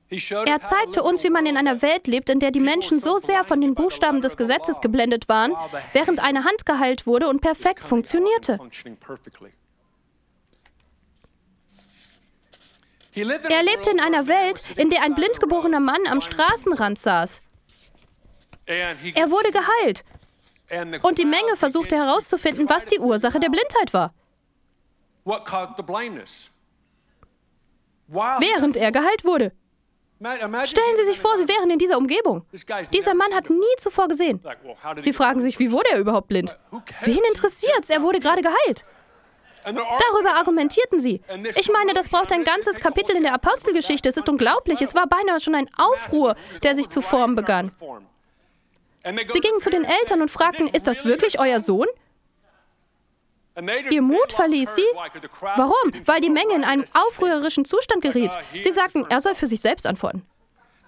[0.09, 3.43] Er zeigte uns, wie man in einer Welt lebt, in der die Menschen so sehr
[3.43, 5.53] von den Buchstaben des Gesetzes geblendet waren,
[5.91, 8.57] während eine Hand geheilt wurde und perfekt funktionierte.
[13.13, 17.41] Er lebte in einer Welt, in der ein blindgeborener Mann am Straßenrand saß.
[18.65, 20.05] Er wurde geheilt.
[21.01, 24.13] Und die Menge versuchte herauszufinden, was die Ursache der Blindheit war.
[28.07, 29.51] Während er geheilt wurde.
[30.19, 32.45] Stellen Sie sich vor, Sie wären in dieser Umgebung.
[32.93, 34.41] Dieser Mann hat nie zuvor gesehen.
[34.95, 36.55] Sie fragen sich, wie wurde er überhaupt blind?
[37.01, 37.89] Wen interessiert's?
[37.89, 38.85] Er wurde gerade geheilt.
[39.63, 41.21] Darüber argumentierten sie.
[41.55, 44.07] Ich meine, das braucht ein ganzes Kapitel in der Apostelgeschichte.
[44.07, 44.81] Es ist unglaublich.
[44.81, 47.71] Es war beinahe schon ein Aufruhr, der sich zu formen begann.
[49.25, 51.87] Sie gingen zu den Eltern und fragten, ist das wirklich euer Sohn?
[53.89, 54.85] Ihr Mut verließ sie.
[55.41, 55.91] Warum?
[56.05, 58.37] Weil die Menge in einen aufrührerischen Zustand geriet.
[58.59, 60.25] Sie sagten, er soll für sich selbst antworten.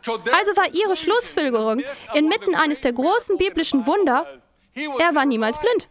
[0.05, 1.81] Also war ihre Schlussfolgerung
[2.13, 4.25] inmitten eines der großen biblischen Wunder,
[4.73, 5.89] er war niemals blind.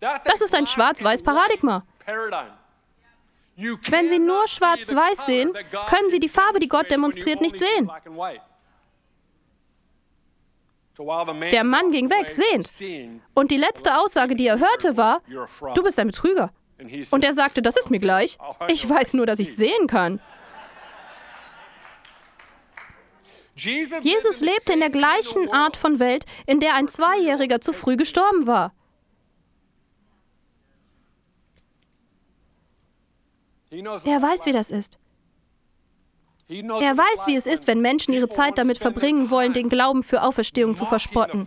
[0.00, 1.84] Das ist ein schwarz-weiß Paradigma.
[3.56, 5.52] Wenn Sie nur schwarz-weiß sehen,
[5.88, 7.90] können Sie die Farbe, die Gott demonstriert, nicht sehen.
[11.50, 12.70] Der Mann ging weg, sehend.
[13.34, 15.22] Und die letzte Aussage, die er hörte, war,
[15.74, 16.50] du bist ein Betrüger.
[17.10, 18.38] Und er sagte, das ist mir gleich.
[18.68, 20.20] Ich weiß nur, dass ich sehen kann.
[23.56, 28.46] Jesus lebte in der gleichen Art von Welt, in der ein Zweijähriger zu früh gestorben
[28.46, 28.72] war.
[33.70, 34.98] Er weiß, wie das ist.
[36.48, 40.22] Er weiß, wie es ist, wenn Menschen ihre Zeit damit verbringen wollen, den Glauben für
[40.22, 41.46] Auferstehung zu verspotten.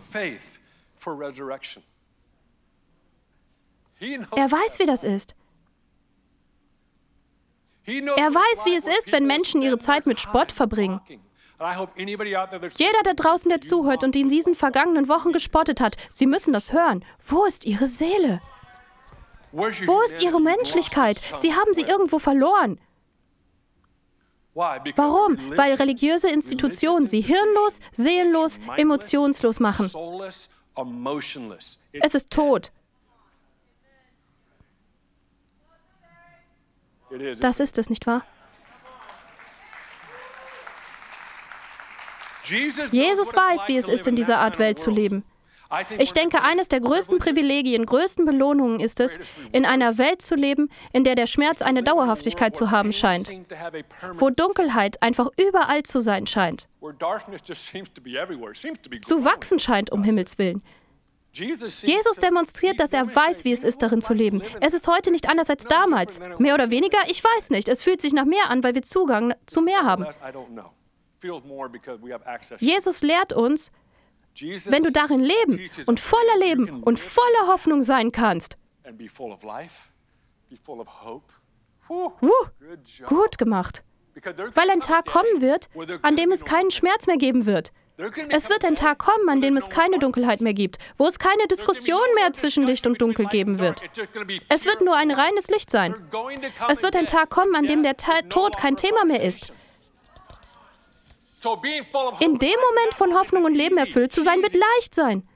[4.00, 5.34] Er weiß, wie das ist.
[7.86, 11.00] Er weiß, wie es ist, wenn Menschen ihre Zeit mit Spott verbringen.
[12.76, 16.72] Jeder da draußen, der zuhört und in diesen vergangenen Wochen gespottet hat, Sie müssen das
[16.72, 17.04] hören.
[17.24, 18.40] Wo ist Ihre Seele?
[19.52, 19.66] Wo
[20.02, 21.20] ist Ihre Menschlichkeit?
[21.34, 22.78] Sie haben sie irgendwo verloren.
[24.58, 25.38] Warum?
[25.56, 29.90] Weil religiöse Institutionen sie hirnlos, seelenlos, emotionslos machen.
[31.92, 32.72] Es ist tot.
[37.40, 38.24] Das ist es, nicht wahr?
[42.44, 45.24] Jesus weiß, wie es ist, in dieser Art Welt zu leben.
[45.98, 49.18] Ich denke, eines der größten Privilegien, größten Belohnungen ist es,
[49.52, 53.30] in einer Welt zu leben, in der der Schmerz eine Dauerhaftigkeit zu haben scheint,
[54.14, 56.68] wo Dunkelheit einfach überall zu sein scheint,
[59.02, 60.62] zu wachsen scheint, um Himmels willen.
[61.32, 64.42] Jesus demonstriert, dass er weiß, wie es ist, darin zu leben.
[64.60, 66.20] Es ist heute nicht anders als damals.
[66.38, 66.98] Mehr oder weniger?
[67.08, 67.68] Ich weiß nicht.
[67.68, 70.06] Es fühlt sich nach mehr an, weil wir Zugang zu mehr haben.
[72.58, 73.70] Jesus lehrt uns,
[74.40, 78.56] wenn du darin leben und voller Leben und voller Hoffnung sein kannst.
[83.06, 83.84] Gut gemacht.
[84.54, 85.68] Weil ein Tag kommen wird,
[86.02, 87.72] an dem es keinen Schmerz mehr geben wird.
[88.28, 91.48] Es wird ein Tag kommen, an dem es keine Dunkelheit mehr gibt, wo es keine
[91.48, 93.82] Diskussion mehr zwischen Licht und Dunkel geben wird.
[94.48, 95.94] Es wird nur ein reines Licht sein.
[96.68, 99.52] Es wird ein Tag kommen, an dem der Tod kein Thema mehr ist.
[102.20, 105.26] In dem Moment von Hoffnung und Leben erfüllt zu sein, wird leicht sein.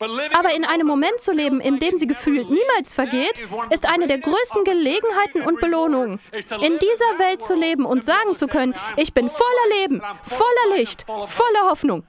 [0.00, 4.18] Aber in einem Moment zu leben, in dem sie gefühlt niemals vergeht, ist eine der
[4.18, 6.20] größten Gelegenheiten und Belohnungen.
[6.32, 11.04] In dieser Welt zu leben und sagen zu können, ich bin voller Leben, voller Licht,
[11.04, 12.04] voller Hoffnung.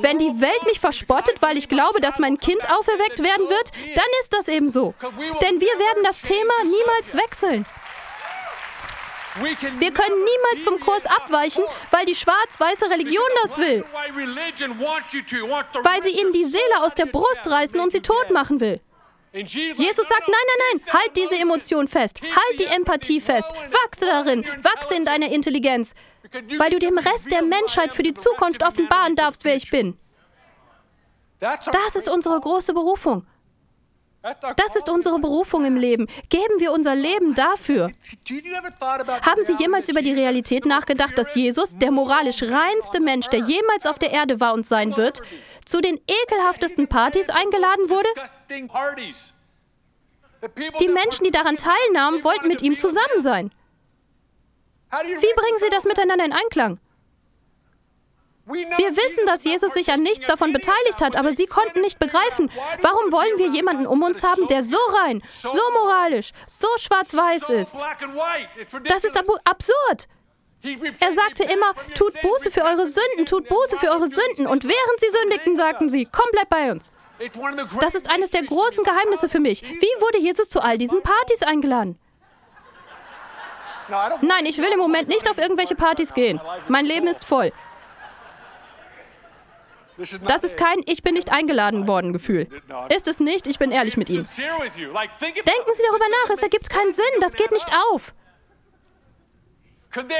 [0.00, 4.06] Wenn die Welt mich verspottet, weil ich glaube, dass mein Kind auferweckt werden wird, dann
[4.20, 4.94] ist das eben so.
[5.42, 7.66] Denn wir werden das Thema niemals wechseln.
[9.36, 13.84] Wir können niemals vom Kurs abweichen, weil die schwarz-weiße Religion das will.
[15.84, 18.80] Weil sie ihnen die Seele aus der Brust reißen und sie tot machen will.
[19.32, 24.44] Jesus sagt, nein, nein, nein, halt diese Emotion fest, halt die Empathie fest, wachse darin,
[24.62, 25.94] wachse in deiner Intelligenz,
[26.58, 29.96] weil du dem Rest der Menschheit für die Zukunft offenbaren darfst, wer ich bin.
[31.38, 33.24] Das ist unsere große Berufung.
[34.56, 36.06] Das ist unsere Berufung im Leben.
[36.28, 37.90] Geben wir unser Leben dafür.
[39.22, 43.86] Haben Sie jemals über die Realität nachgedacht, dass Jesus, der moralisch reinste Mensch, der jemals
[43.86, 45.22] auf der Erde war und sein wird,
[45.64, 48.08] zu den ekelhaftesten Partys eingeladen wurde?
[50.80, 53.50] Die Menschen, die daran teilnahmen, wollten mit ihm zusammen sein.
[54.90, 56.78] Wie bringen Sie das miteinander in Einklang?
[58.52, 62.50] Wir wissen, dass Jesus sich an nichts davon beteiligt hat, aber sie konnten nicht begreifen,
[62.80, 67.82] warum wollen wir jemanden um uns haben, der so rein, so moralisch, so schwarz-weiß ist.
[68.84, 70.08] Das ist ab absurd.
[70.62, 74.46] Er sagte immer, tut Buße für eure Sünden, tut Buße für eure Sünden.
[74.46, 76.92] Und während sie sündigten, sagten sie, komm, bleib bei uns.
[77.80, 79.62] Das ist eines der großen Geheimnisse für mich.
[79.62, 81.98] Wie wurde Jesus zu all diesen Partys eingeladen?
[84.20, 86.40] Nein, ich will im Moment nicht auf irgendwelche Partys gehen.
[86.68, 87.52] Mein Leben ist voll.
[90.26, 92.48] Das ist kein Ich bin nicht eingeladen worden Gefühl.
[92.94, 94.24] Ist es nicht, ich bin ehrlich mit Ihnen.
[94.24, 98.14] Denken Sie darüber nach, es ergibt keinen Sinn, das geht nicht auf.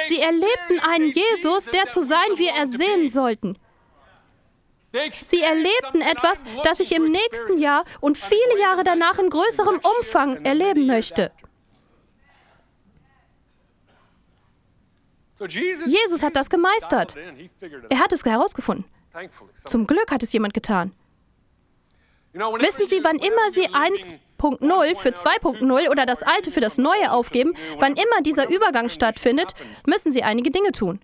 [0.09, 3.57] Sie erlebten einen Jesus, der zu sein, wie er sehen sollten.
[5.27, 10.45] Sie erlebten etwas, das ich im nächsten Jahr und viele Jahre danach in größerem Umfang
[10.45, 11.31] erleben möchte.
[15.49, 17.16] Jesus hat das gemeistert.
[17.88, 18.85] Er hat es herausgefunden.
[19.64, 20.92] Zum Glück hat es jemand getan.
[22.33, 23.68] Wissen Sie, wann immer Sie
[24.40, 29.55] 1.0 für 2.0 oder das Alte für das Neue aufgeben, wann immer dieser Übergang stattfindet,
[29.87, 31.00] müssen Sie einige Dinge tun.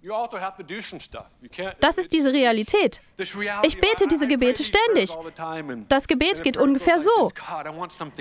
[1.80, 3.02] Das ist diese Realität.
[3.62, 5.16] Ich bete diese Gebete ständig.
[5.88, 7.30] Das Gebet geht ungefähr so.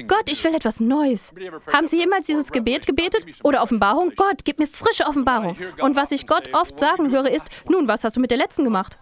[0.07, 1.33] Gott, ich will etwas Neues.
[1.71, 3.25] Haben Sie jemals dieses Gebet gebetet?
[3.43, 4.13] Oder Offenbarung?
[4.15, 5.57] Gott, gib mir frische Offenbarung.
[5.81, 8.63] Und was ich Gott oft sagen höre, ist, nun, was hast du mit der letzten
[8.63, 8.97] gemacht?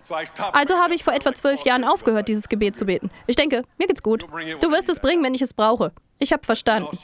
[0.52, 3.10] Also habe ich vor etwa zwölf Jahren aufgehört, dieses Gebet zu beten.
[3.28, 4.24] Ich denke, mir geht's gut.
[4.62, 5.92] Du wirst es bringen, wenn ich es brauche.
[6.20, 6.98] Ich habe verstanden.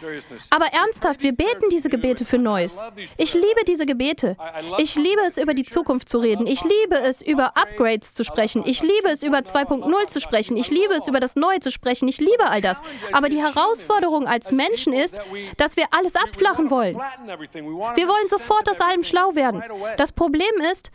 [0.50, 2.82] Aber ernsthaft, wir beten diese Gebete für Neues.
[3.18, 4.38] Ich liebe diese Gebete.
[4.78, 6.48] Ich liebe es, über die Zukunft zu reden.
[6.48, 8.64] Ich liebe es, über Upgrades zu sprechen.
[8.66, 10.56] Ich liebe es, über 2.0 zu sprechen.
[10.56, 12.08] Ich liebe es, über das Neue zu sprechen.
[12.08, 12.82] Ich liebe all das.
[13.12, 15.18] Aber die Herausforderung als Menschen ist,
[15.58, 16.96] dass wir alles abflachen wollen.
[16.96, 19.64] Wir wollen sofort aus allem schlau werden.
[19.98, 20.92] Das Problem ist,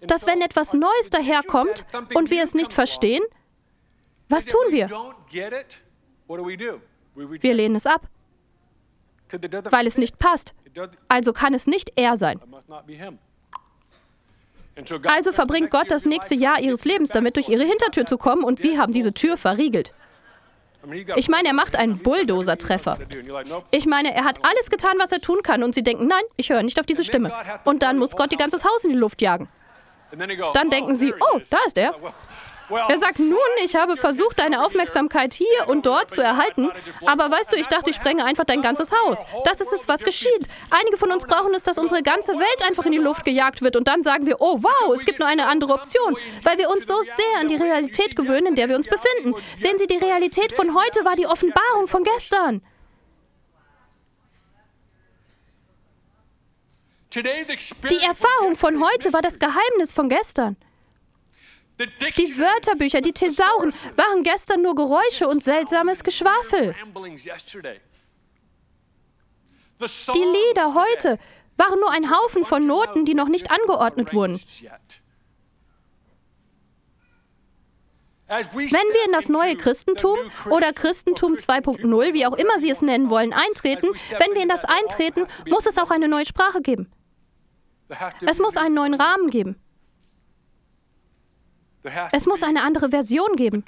[0.00, 3.22] dass wenn etwas Neues daherkommt und wir es nicht verstehen,
[4.28, 4.88] was tun wir?
[7.18, 8.02] Wir lehnen es ab,
[9.70, 10.54] weil es nicht passt.
[11.08, 12.40] Also kann es nicht er sein.
[15.04, 18.60] Also verbringt Gott das nächste Jahr ihres Lebens damit, durch ihre Hintertür zu kommen und
[18.60, 19.92] sie haben diese Tür verriegelt.
[21.16, 22.98] Ich meine, er macht einen Bulldozer-Treffer.
[23.72, 26.50] Ich meine, er hat alles getan, was er tun kann und sie denken, nein, ich
[26.50, 27.32] höre nicht auf diese Stimme.
[27.64, 29.48] Und dann muss Gott ihr ganzes Haus in die Luft jagen.
[30.54, 31.94] Dann denken sie, oh, da ist er.
[32.70, 36.70] Er sagt, nun, ich habe versucht, deine Aufmerksamkeit hier und dort zu erhalten,
[37.06, 39.24] aber weißt du, ich dachte, ich sprenge einfach dein ganzes Haus.
[39.44, 40.48] Das ist es, was geschieht.
[40.70, 43.76] Einige von uns brauchen es, dass unsere ganze Welt einfach in die Luft gejagt wird
[43.76, 46.86] und dann sagen wir, oh wow, es gibt nur eine andere Option, weil wir uns
[46.86, 49.34] so sehr an die Realität gewöhnen, in der wir uns befinden.
[49.56, 52.62] Sehen Sie, die Realität von heute war die Offenbarung von gestern.
[57.14, 60.56] Die Erfahrung von heute war das Geheimnis von gestern.
[61.78, 66.74] Die Wörterbücher, die Thesauren waren gestern nur Geräusche und seltsames Geschwafel.
[69.80, 71.18] Die Lieder heute
[71.56, 74.40] waren nur ein Haufen von Noten, die noch nicht angeordnet wurden.
[78.28, 80.18] Wenn wir in das neue Christentum
[80.50, 84.64] oder Christentum 2.0, wie auch immer Sie es nennen wollen, eintreten, wenn wir in das
[84.64, 86.92] eintreten, muss es auch eine neue Sprache geben.
[88.26, 89.56] Es muss einen neuen Rahmen geben.
[92.12, 93.64] Es muss eine andere Version geben.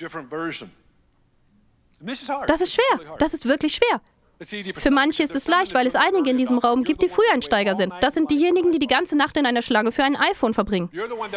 [2.00, 3.16] Das ist schwer.
[3.18, 4.00] Das ist wirklich schwer.
[4.78, 7.92] Für manche ist es leicht, weil es einige in diesem Raum gibt, die Früheinsteiger sind.
[8.00, 10.88] Das sind diejenigen, die die ganze Nacht in einer Schlange für ein iPhone verbringen.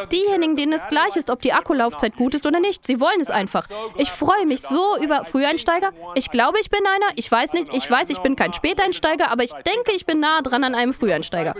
[0.09, 2.87] Diejenigen, denen es gleich ist, ob die Akkulaufzeit gut ist oder nicht.
[2.87, 3.67] Sie wollen es einfach.
[3.97, 5.91] Ich freue mich so über Früheinsteiger.
[6.15, 7.11] Ich glaube, ich bin einer.
[7.17, 7.73] Ich weiß nicht.
[7.73, 10.93] Ich weiß, ich bin kein Späteinsteiger, aber ich denke, ich bin nah dran an einem
[10.93, 11.55] Früheinsteiger.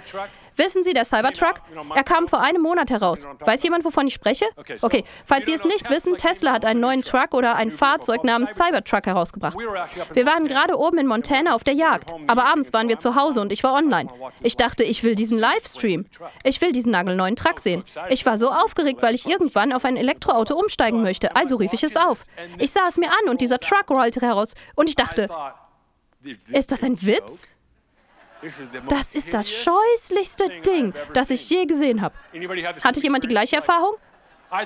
[0.56, 1.56] Wissen Sie, der Cybertruck?
[1.96, 3.28] Er kam vor einem Monat heraus.
[3.40, 4.46] Weiß jemand, wovon ich spreche?
[4.82, 8.56] Okay, falls Sie es nicht wissen, Tesla hat einen neuen Truck oder ein Fahrzeug namens
[8.56, 9.58] Cybertruck herausgebracht.
[10.14, 13.42] Wir waren gerade oben in Montana auf der Jagd, aber abends waren wir zu Hause
[13.42, 14.10] und ich war online.
[14.42, 16.06] Ich dachte, ich will diesen Livestream.
[16.44, 17.84] Ich will diesen nagelneuen Truck sehen.
[18.10, 21.84] Ich war so aufgeregt, weil ich irgendwann auf ein Elektroauto umsteigen möchte, also rief ich
[21.84, 22.26] es auf.
[22.60, 25.28] Ich sah es mir an und dieser Truck rollte heraus und ich dachte,
[26.52, 27.46] ist das ein Witz?
[28.90, 32.16] Das ist das scheußlichste Ding, das ich je gesehen habe.
[32.84, 33.96] Hatte jemand die gleiche Erfahrung?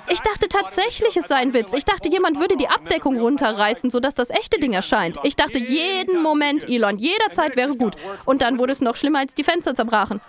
[0.10, 1.74] Ich dachte tatsächlich, es sei ein Witz.
[1.74, 5.18] Ich dachte, jemand würde die Abdeckung runterreißen, sodass das echte Ding erscheint.
[5.24, 7.96] Ich dachte, jeden Moment, Elon, jederzeit wäre gut.
[8.26, 10.20] Und dann wurde es noch schlimmer, als die Fenster zerbrachen.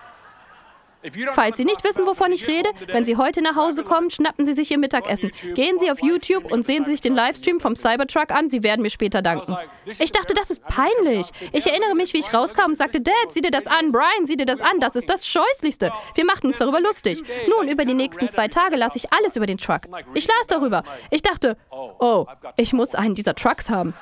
[1.32, 4.52] Falls Sie nicht wissen, wovon ich rede, wenn Sie heute nach Hause kommen, schnappen Sie
[4.52, 5.30] sich Ihr Mittagessen.
[5.54, 8.50] Gehen Sie auf YouTube und sehen Sie sich den Livestream vom Cybertruck an.
[8.50, 9.56] Sie werden mir später danken.
[9.98, 11.28] Ich dachte, das ist peinlich.
[11.52, 13.92] Ich erinnere mich, wie ich rauskam und sagte, Dad, sieh dir das an.
[13.92, 14.80] Brian, sieh dir das an.
[14.80, 15.92] Das ist das Scheußlichste.
[16.14, 17.22] Wir machten uns darüber lustig.
[17.48, 19.82] Nun, über die nächsten zwei Tage las ich alles über den Truck.
[20.14, 20.82] Ich las darüber.
[21.10, 22.26] Ich dachte, oh,
[22.56, 23.94] ich muss einen dieser Trucks haben.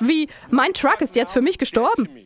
[0.00, 2.23] Wie, mein Truck ist jetzt für mich gestorben.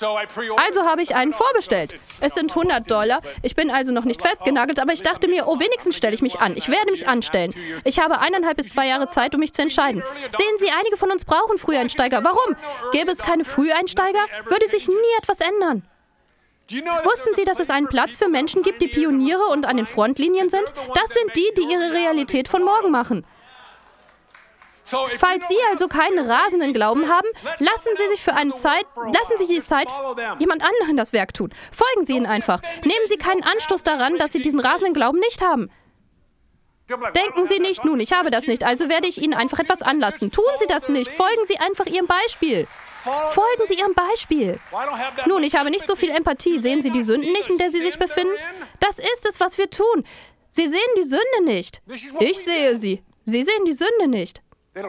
[0.00, 1.98] Also habe ich einen vorbestellt.
[2.20, 3.20] Es sind 100 Dollar.
[3.42, 6.40] Ich bin also noch nicht festgenagelt, aber ich dachte mir, oh, wenigstens stelle ich mich
[6.40, 6.56] an.
[6.56, 7.54] Ich werde mich anstellen.
[7.84, 10.02] Ich habe eineinhalb bis zwei Jahre Zeit, um mich zu entscheiden.
[10.36, 12.22] Sehen Sie, einige von uns brauchen Früheinsteiger.
[12.24, 12.56] Warum?
[12.92, 15.82] Gäbe es keine Früheinsteiger, würde sich nie etwas ändern.
[17.04, 20.50] Wussten Sie, dass es einen Platz für Menschen gibt, die Pioniere und an den Frontlinien
[20.50, 20.74] sind?
[20.94, 23.24] Das sind die, die ihre Realität von morgen machen.
[24.88, 27.28] Falls Sie also keinen rasenden Glauben haben,
[27.58, 29.88] lassen Sie sich für eine Zeit, lassen Sie die Zeit
[30.38, 31.52] jemand anderen das Werk tun.
[31.72, 32.60] Folgen Sie ihnen einfach.
[32.82, 35.70] Nehmen Sie keinen Anstoß daran, dass Sie diesen rasenden Glauben nicht haben.
[37.14, 40.30] Denken Sie nicht, nun, ich habe das nicht, also werde ich Ihnen einfach etwas anlasten.
[40.30, 41.12] Tun Sie das nicht.
[41.12, 42.66] Folgen Sie einfach Ihrem Beispiel.
[43.28, 44.58] Folgen Sie Ihrem Beispiel.
[45.26, 46.58] Nun, ich habe nicht so viel Empathie.
[46.58, 48.32] Sehen Sie die Sünden nicht, in der Sie sich befinden?
[48.80, 50.04] Das ist es, was wir tun.
[50.50, 51.82] Sie sehen die Sünde nicht.
[52.20, 53.02] Ich sehe sie.
[53.22, 54.40] Sie sehen die Sünde nicht.
[54.74, 54.82] Wir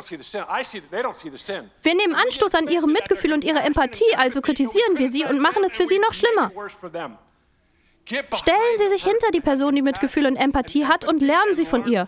[1.96, 5.76] nehmen Anstoß an ihrem Mitgefühl und ihrer Empathie, also kritisieren wir sie und machen es
[5.76, 6.52] für sie noch schlimmer.
[8.06, 11.88] Stellen Sie sich hinter die Person, die Mitgefühl und Empathie hat, und lernen Sie von
[11.88, 12.08] ihr.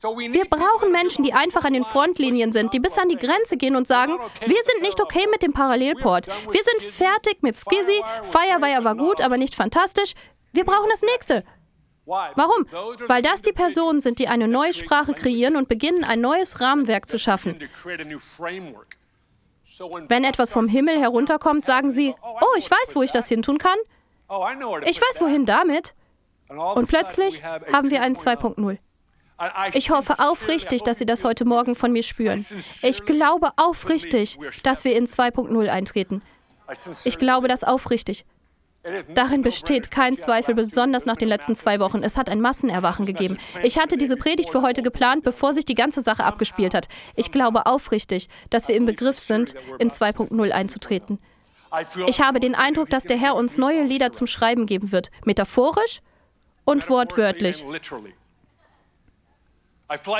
[0.00, 3.74] Wir brauchen Menschen, die einfach an den Frontlinien sind, die bis an die Grenze gehen
[3.74, 6.28] und sagen, wir sind nicht okay mit dem Parallelport.
[6.52, 10.12] Wir sind fertig mit Skizzy, Firewire war gut, aber nicht fantastisch.
[10.52, 11.42] Wir brauchen das nächste.
[12.08, 12.66] Warum?
[13.06, 17.08] Weil das die Personen sind, die eine neue Sprache kreieren und beginnen, ein neues Rahmenwerk
[17.08, 17.58] zu schaffen.
[20.08, 23.78] Wenn etwas vom Himmel herunterkommt, sagen sie, oh, ich weiß, wo ich das hintun kann.
[24.84, 25.94] Ich weiß, wohin damit.
[26.48, 28.78] Und plötzlich haben wir einen 2.0.
[29.74, 32.44] Ich hoffe aufrichtig, dass Sie das heute Morgen von mir spüren.
[32.82, 36.22] Ich glaube aufrichtig, dass wir in 2.0 eintreten.
[37.04, 38.24] Ich glaube das aufrichtig.
[39.14, 42.02] Darin besteht kein Zweifel, besonders nach den letzten zwei Wochen.
[42.02, 43.36] Es hat ein Massenerwachen gegeben.
[43.62, 46.88] Ich hatte diese Predigt für heute geplant, bevor sich die ganze Sache abgespielt hat.
[47.16, 51.18] Ich glaube aufrichtig, dass wir im Begriff sind, in 2.0 einzutreten.
[52.06, 56.00] Ich habe den Eindruck, dass der Herr uns neue Lieder zum Schreiben geben wird, metaphorisch
[56.64, 57.64] und wortwörtlich.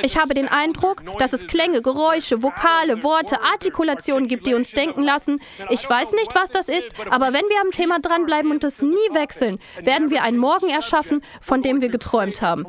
[0.03, 5.03] Ich habe den Eindruck, dass es Klänge, Geräusche, Vokale, Worte, Artikulationen gibt, die uns denken
[5.03, 8.81] lassen, ich weiß nicht, was das ist, aber wenn wir am Thema dranbleiben und es
[8.81, 12.65] nie wechseln, werden wir einen Morgen erschaffen, von dem wir geträumt haben.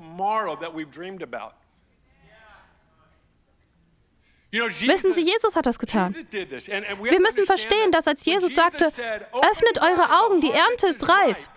[4.51, 6.13] Wissen Sie, Jesus hat das getan.
[6.31, 11.49] Wir müssen verstehen, dass als Jesus sagte, öffnet eure Augen, die Ernte ist reif.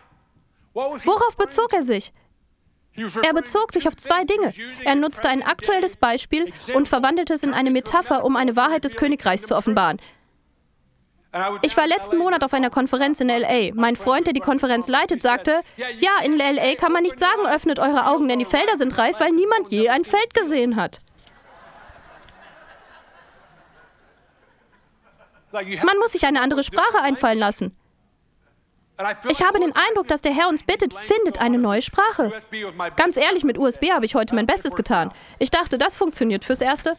[0.74, 2.12] Worauf bezog er sich?
[2.94, 4.52] Er bezog sich auf zwei Dinge.
[4.84, 8.96] Er nutzte ein aktuelles Beispiel und verwandelte es in eine Metapher, um eine Wahrheit des
[8.96, 9.98] Königreichs zu offenbaren.
[11.62, 13.72] Ich war letzten Monat auf einer Konferenz in LA.
[13.72, 15.62] Mein Freund, der die Konferenz leitet, sagte,
[15.98, 19.18] ja, in LA kann man nicht sagen, öffnet eure Augen, denn die Felder sind reif,
[19.20, 21.00] weil niemand je ein Feld gesehen hat.
[25.52, 27.76] Man muss sich eine andere Sprache einfallen lassen.
[29.28, 32.32] Ich habe den Eindruck, dass der Herr uns bittet, findet eine neue Sprache.
[32.96, 35.12] Ganz ehrlich, mit USB habe ich heute mein Bestes getan.
[35.38, 36.96] Ich dachte, das funktioniert fürs Erste.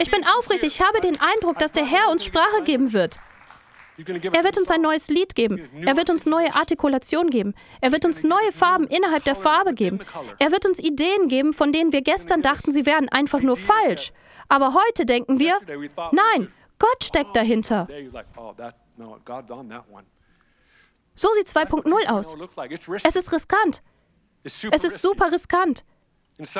[0.00, 3.18] Ich bin aufrichtig, ich habe den Eindruck, dass der Herr uns Sprache geben wird.
[3.98, 5.68] Er wird uns ein neues Lied geben.
[5.84, 7.54] Er wird uns neue Artikulation geben.
[7.80, 10.00] Er wird uns neue Farben innerhalb der Farbe geben.
[10.38, 14.12] Er wird uns Ideen geben, von denen wir gestern dachten, sie wären einfach nur falsch.
[14.48, 15.58] Aber heute denken wir,
[16.12, 17.88] nein, Gott steckt dahinter.
[21.16, 22.36] So sieht 2.0 aus.
[23.02, 23.82] Es ist riskant.
[24.44, 25.84] Es ist super riskant.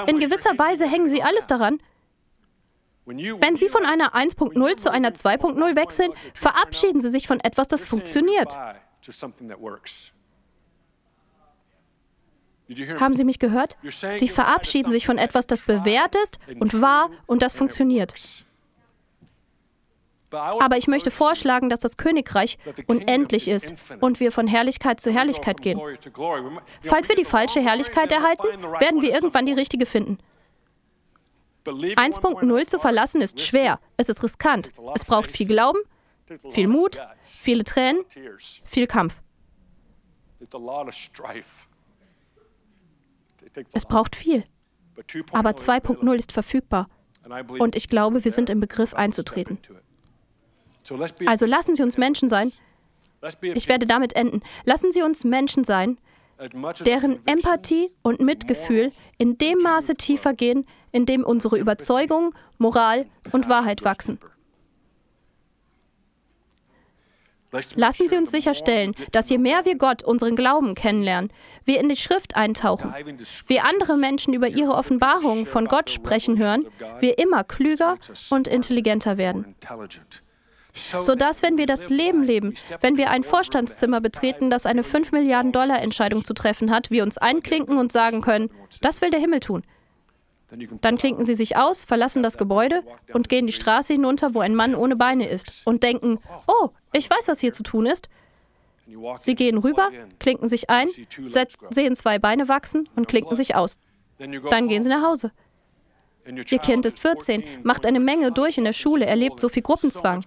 [0.07, 1.79] In gewisser Weise hängen sie alles daran.
[3.05, 7.87] Wenn Sie von einer 1.0 zu einer 2.0 wechseln, verabschieden Sie sich von etwas, das
[7.87, 8.57] funktioniert.
[12.99, 13.77] Haben Sie mich gehört?
[14.17, 18.15] Sie verabschieden sich von etwas, das bewährt ist und wahr und das funktioniert.
[20.31, 25.62] Aber ich möchte vorschlagen, dass das Königreich unendlich ist und wir von Herrlichkeit zu Herrlichkeit
[25.62, 25.81] gehen.
[26.83, 30.18] Falls wir die falsche Herrlichkeit erhalten, werden wir irgendwann die richtige finden.
[31.64, 35.81] 1.0 zu verlassen ist schwer, es ist riskant, es braucht viel Glauben,
[36.51, 38.05] viel Mut, viele Tränen,
[38.64, 39.20] viel Kampf.
[43.72, 44.45] Es braucht viel.
[45.33, 46.89] Aber 2.0 ist verfügbar.
[47.59, 49.59] Und ich glaube, wir sind im Begriff einzutreten.
[51.26, 52.53] Also lassen Sie uns Menschen sein.
[53.43, 54.43] Ich werde damit enden.
[54.64, 55.99] Lassen Sie uns Menschen sein,
[56.84, 63.49] deren Empathie und Mitgefühl in dem Maße tiefer gehen, in dem unsere Überzeugung, Moral und
[63.49, 64.18] Wahrheit wachsen.
[67.74, 71.32] Lassen Sie uns sicherstellen, dass je mehr wir Gott, unseren Glauben kennenlernen,
[71.64, 72.93] wir in die Schrift eintauchen,
[73.47, 76.64] wir andere Menschen über ihre Offenbarungen von Gott sprechen hören,
[77.01, 77.97] wir immer klüger
[78.30, 79.55] und intelligenter werden
[80.77, 85.53] sodass, wenn wir das Leben leben, wenn wir ein Vorstandszimmer betreten, das eine 5 Milliarden
[85.53, 88.51] Dollar Entscheidung zu treffen hat, wir uns einklinken und sagen können,
[88.81, 89.62] das will der Himmel tun.
[90.81, 94.55] Dann klinken sie sich aus, verlassen das Gebäude und gehen die Straße hinunter, wo ein
[94.55, 98.09] Mann ohne Beine ist, und denken, oh, ich weiß, was hier zu tun ist.
[99.18, 100.89] Sie gehen rüber, klinken sich ein,
[101.70, 103.81] sehen zwei Beine wachsen und klinken sich aus.
[104.18, 105.33] Dann gehen sie nach Hause.
[106.27, 110.22] Ihr Kind ist 14, macht eine Menge durch in der Schule, erlebt so viel Gruppenzwang.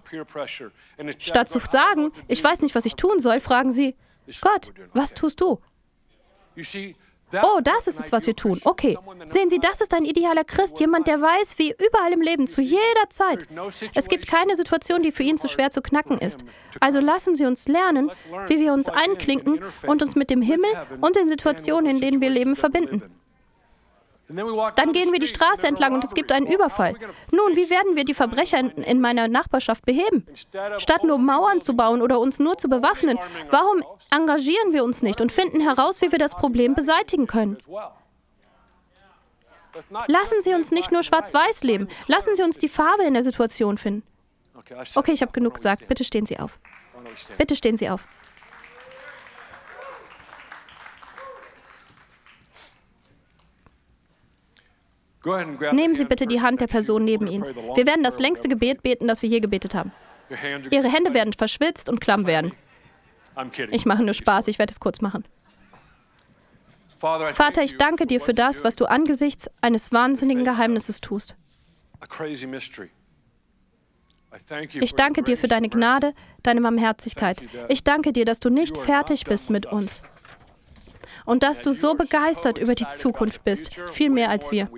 [1.18, 3.94] Statt zu sagen, ich weiß nicht, was ich tun soll, fragen sie,
[4.40, 5.60] Gott, was tust du?
[7.42, 8.60] Oh, das ist es, was wir tun.
[8.64, 8.98] Okay.
[9.24, 12.60] Sehen Sie, das ist ein idealer Christ, jemand, der weiß, wie überall im Leben, zu
[12.60, 13.46] jeder Zeit.
[13.94, 16.44] Es gibt keine Situation, die für ihn zu schwer zu knacken ist.
[16.80, 18.10] Also lassen Sie uns lernen,
[18.48, 20.70] wie wir uns einklinken und uns mit dem Himmel
[21.00, 23.02] und den Situationen, in denen wir leben, verbinden.
[24.76, 26.94] Dann gehen wir die Straße entlang und es gibt einen Überfall.
[27.32, 30.26] Nun, wie werden wir die Verbrecher in, in, meiner Nachbarschaft beheben?
[30.78, 33.18] Statt nur Mauern zu bauen oder uns nur zu bewaffnen,
[33.50, 37.58] warum engagieren wir uns nicht und finden heraus, wie wir das Problem beseitigen können?
[40.06, 41.88] Lassen Sie uns nicht nur schwarz-weiß leben.
[42.06, 44.02] Lassen Sie uns die Farbe in der Situation finden.
[44.94, 45.88] Okay, ich habe genug gesagt.
[45.88, 46.58] Bitte stehen Sie auf.
[47.38, 48.06] Bitte stehen Sie auf.
[55.24, 57.44] Nehmen Sie bitte die Hand der Person neben Ihnen.
[57.44, 59.92] Wir werden das längste Gebet beten, das wir je gebetet haben.
[60.70, 62.52] Ihre Hände werden verschwitzt und klamm werden.
[63.70, 65.24] Ich mache nur Spaß, ich werde es kurz machen.
[66.98, 71.34] Vater, ich danke dir für das, was du angesichts eines wahnsinnigen Geheimnisses tust.
[74.80, 77.42] Ich danke dir für deine Gnade, deine Barmherzigkeit.
[77.68, 80.02] Ich danke dir, dass du nicht fertig bist mit uns
[81.24, 84.70] und dass du so begeistert über die Zukunft bist, viel mehr als wir.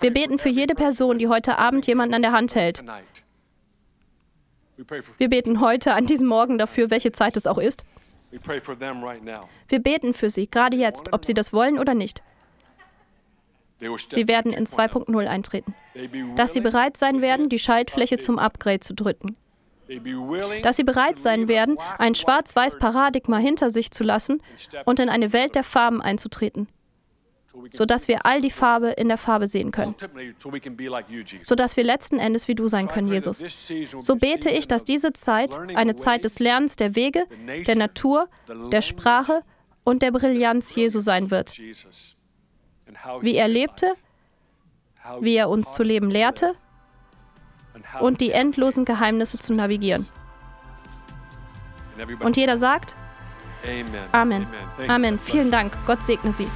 [0.00, 2.82] Wir beten für jede Person, die heute Abend jemanden an der Hand hält.
[5.18, 7.84] Wir beten heute an diesem Morgen dafür, welche Zeit es auch ist.
[8.30, 12.22] Wir beten für sie, gerade jetzt, ob sie das wollen oder nicht.
[13.78, 15.74] Sie werden in 2.0 eintreten.
[16.36, 19.36] Dass sie bereit sein werden, die Schaltfläche zum Upgrade zu drücken.
[20.62, 24.42] Dass sie bereit sein werden, ein schwarz-weiß Paradigma hinter sich zu lassen
[24.84, 26.68] und in eine Welt der Farben einzutreten
[27.70, 29.94] sodass wir all die Farbe in der Farbe sehen können,
[31.42, 33.44] sodass wir letzten Endes wie du sein können, Jesus.
[33.98, 37.26] So bete ich, dass diese Zeit eine Zeit des Lernens der Wege,
[37.66, 38.28] der Natur,
[38.72, 39.42] der Sprache
[39.84, 41.58] und der Brillanz Jesu sein wird.
[43.20, 43.94] Wie er lebte,
[45.20, 46.54] wie er uns zu leben lehrte
[48.00, 50.06] und die endlosen Geheimnisse zu navigieren.
[52.20, 52.94] Und jeder sagt,
[54.12, 54.46] Amen.
[54.86, 55.18] Amen.
[55.18, 55.72] Vielen Dank.
[55.86, 56.46] Gott segne Sie.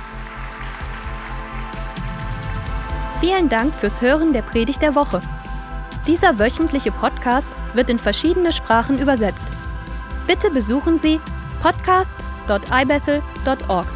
[3.23, 5.21] Vielen Dank fürs Hören der Predigt der Woche.
[6.09, 9.47] Dieser wöchentliche Podcast wird in verschiedene Sprachen übersetzt.
[10.27, 11.21] Bitte besuchen Sie
[11.63, 13.87] podcasts.ibethel.org.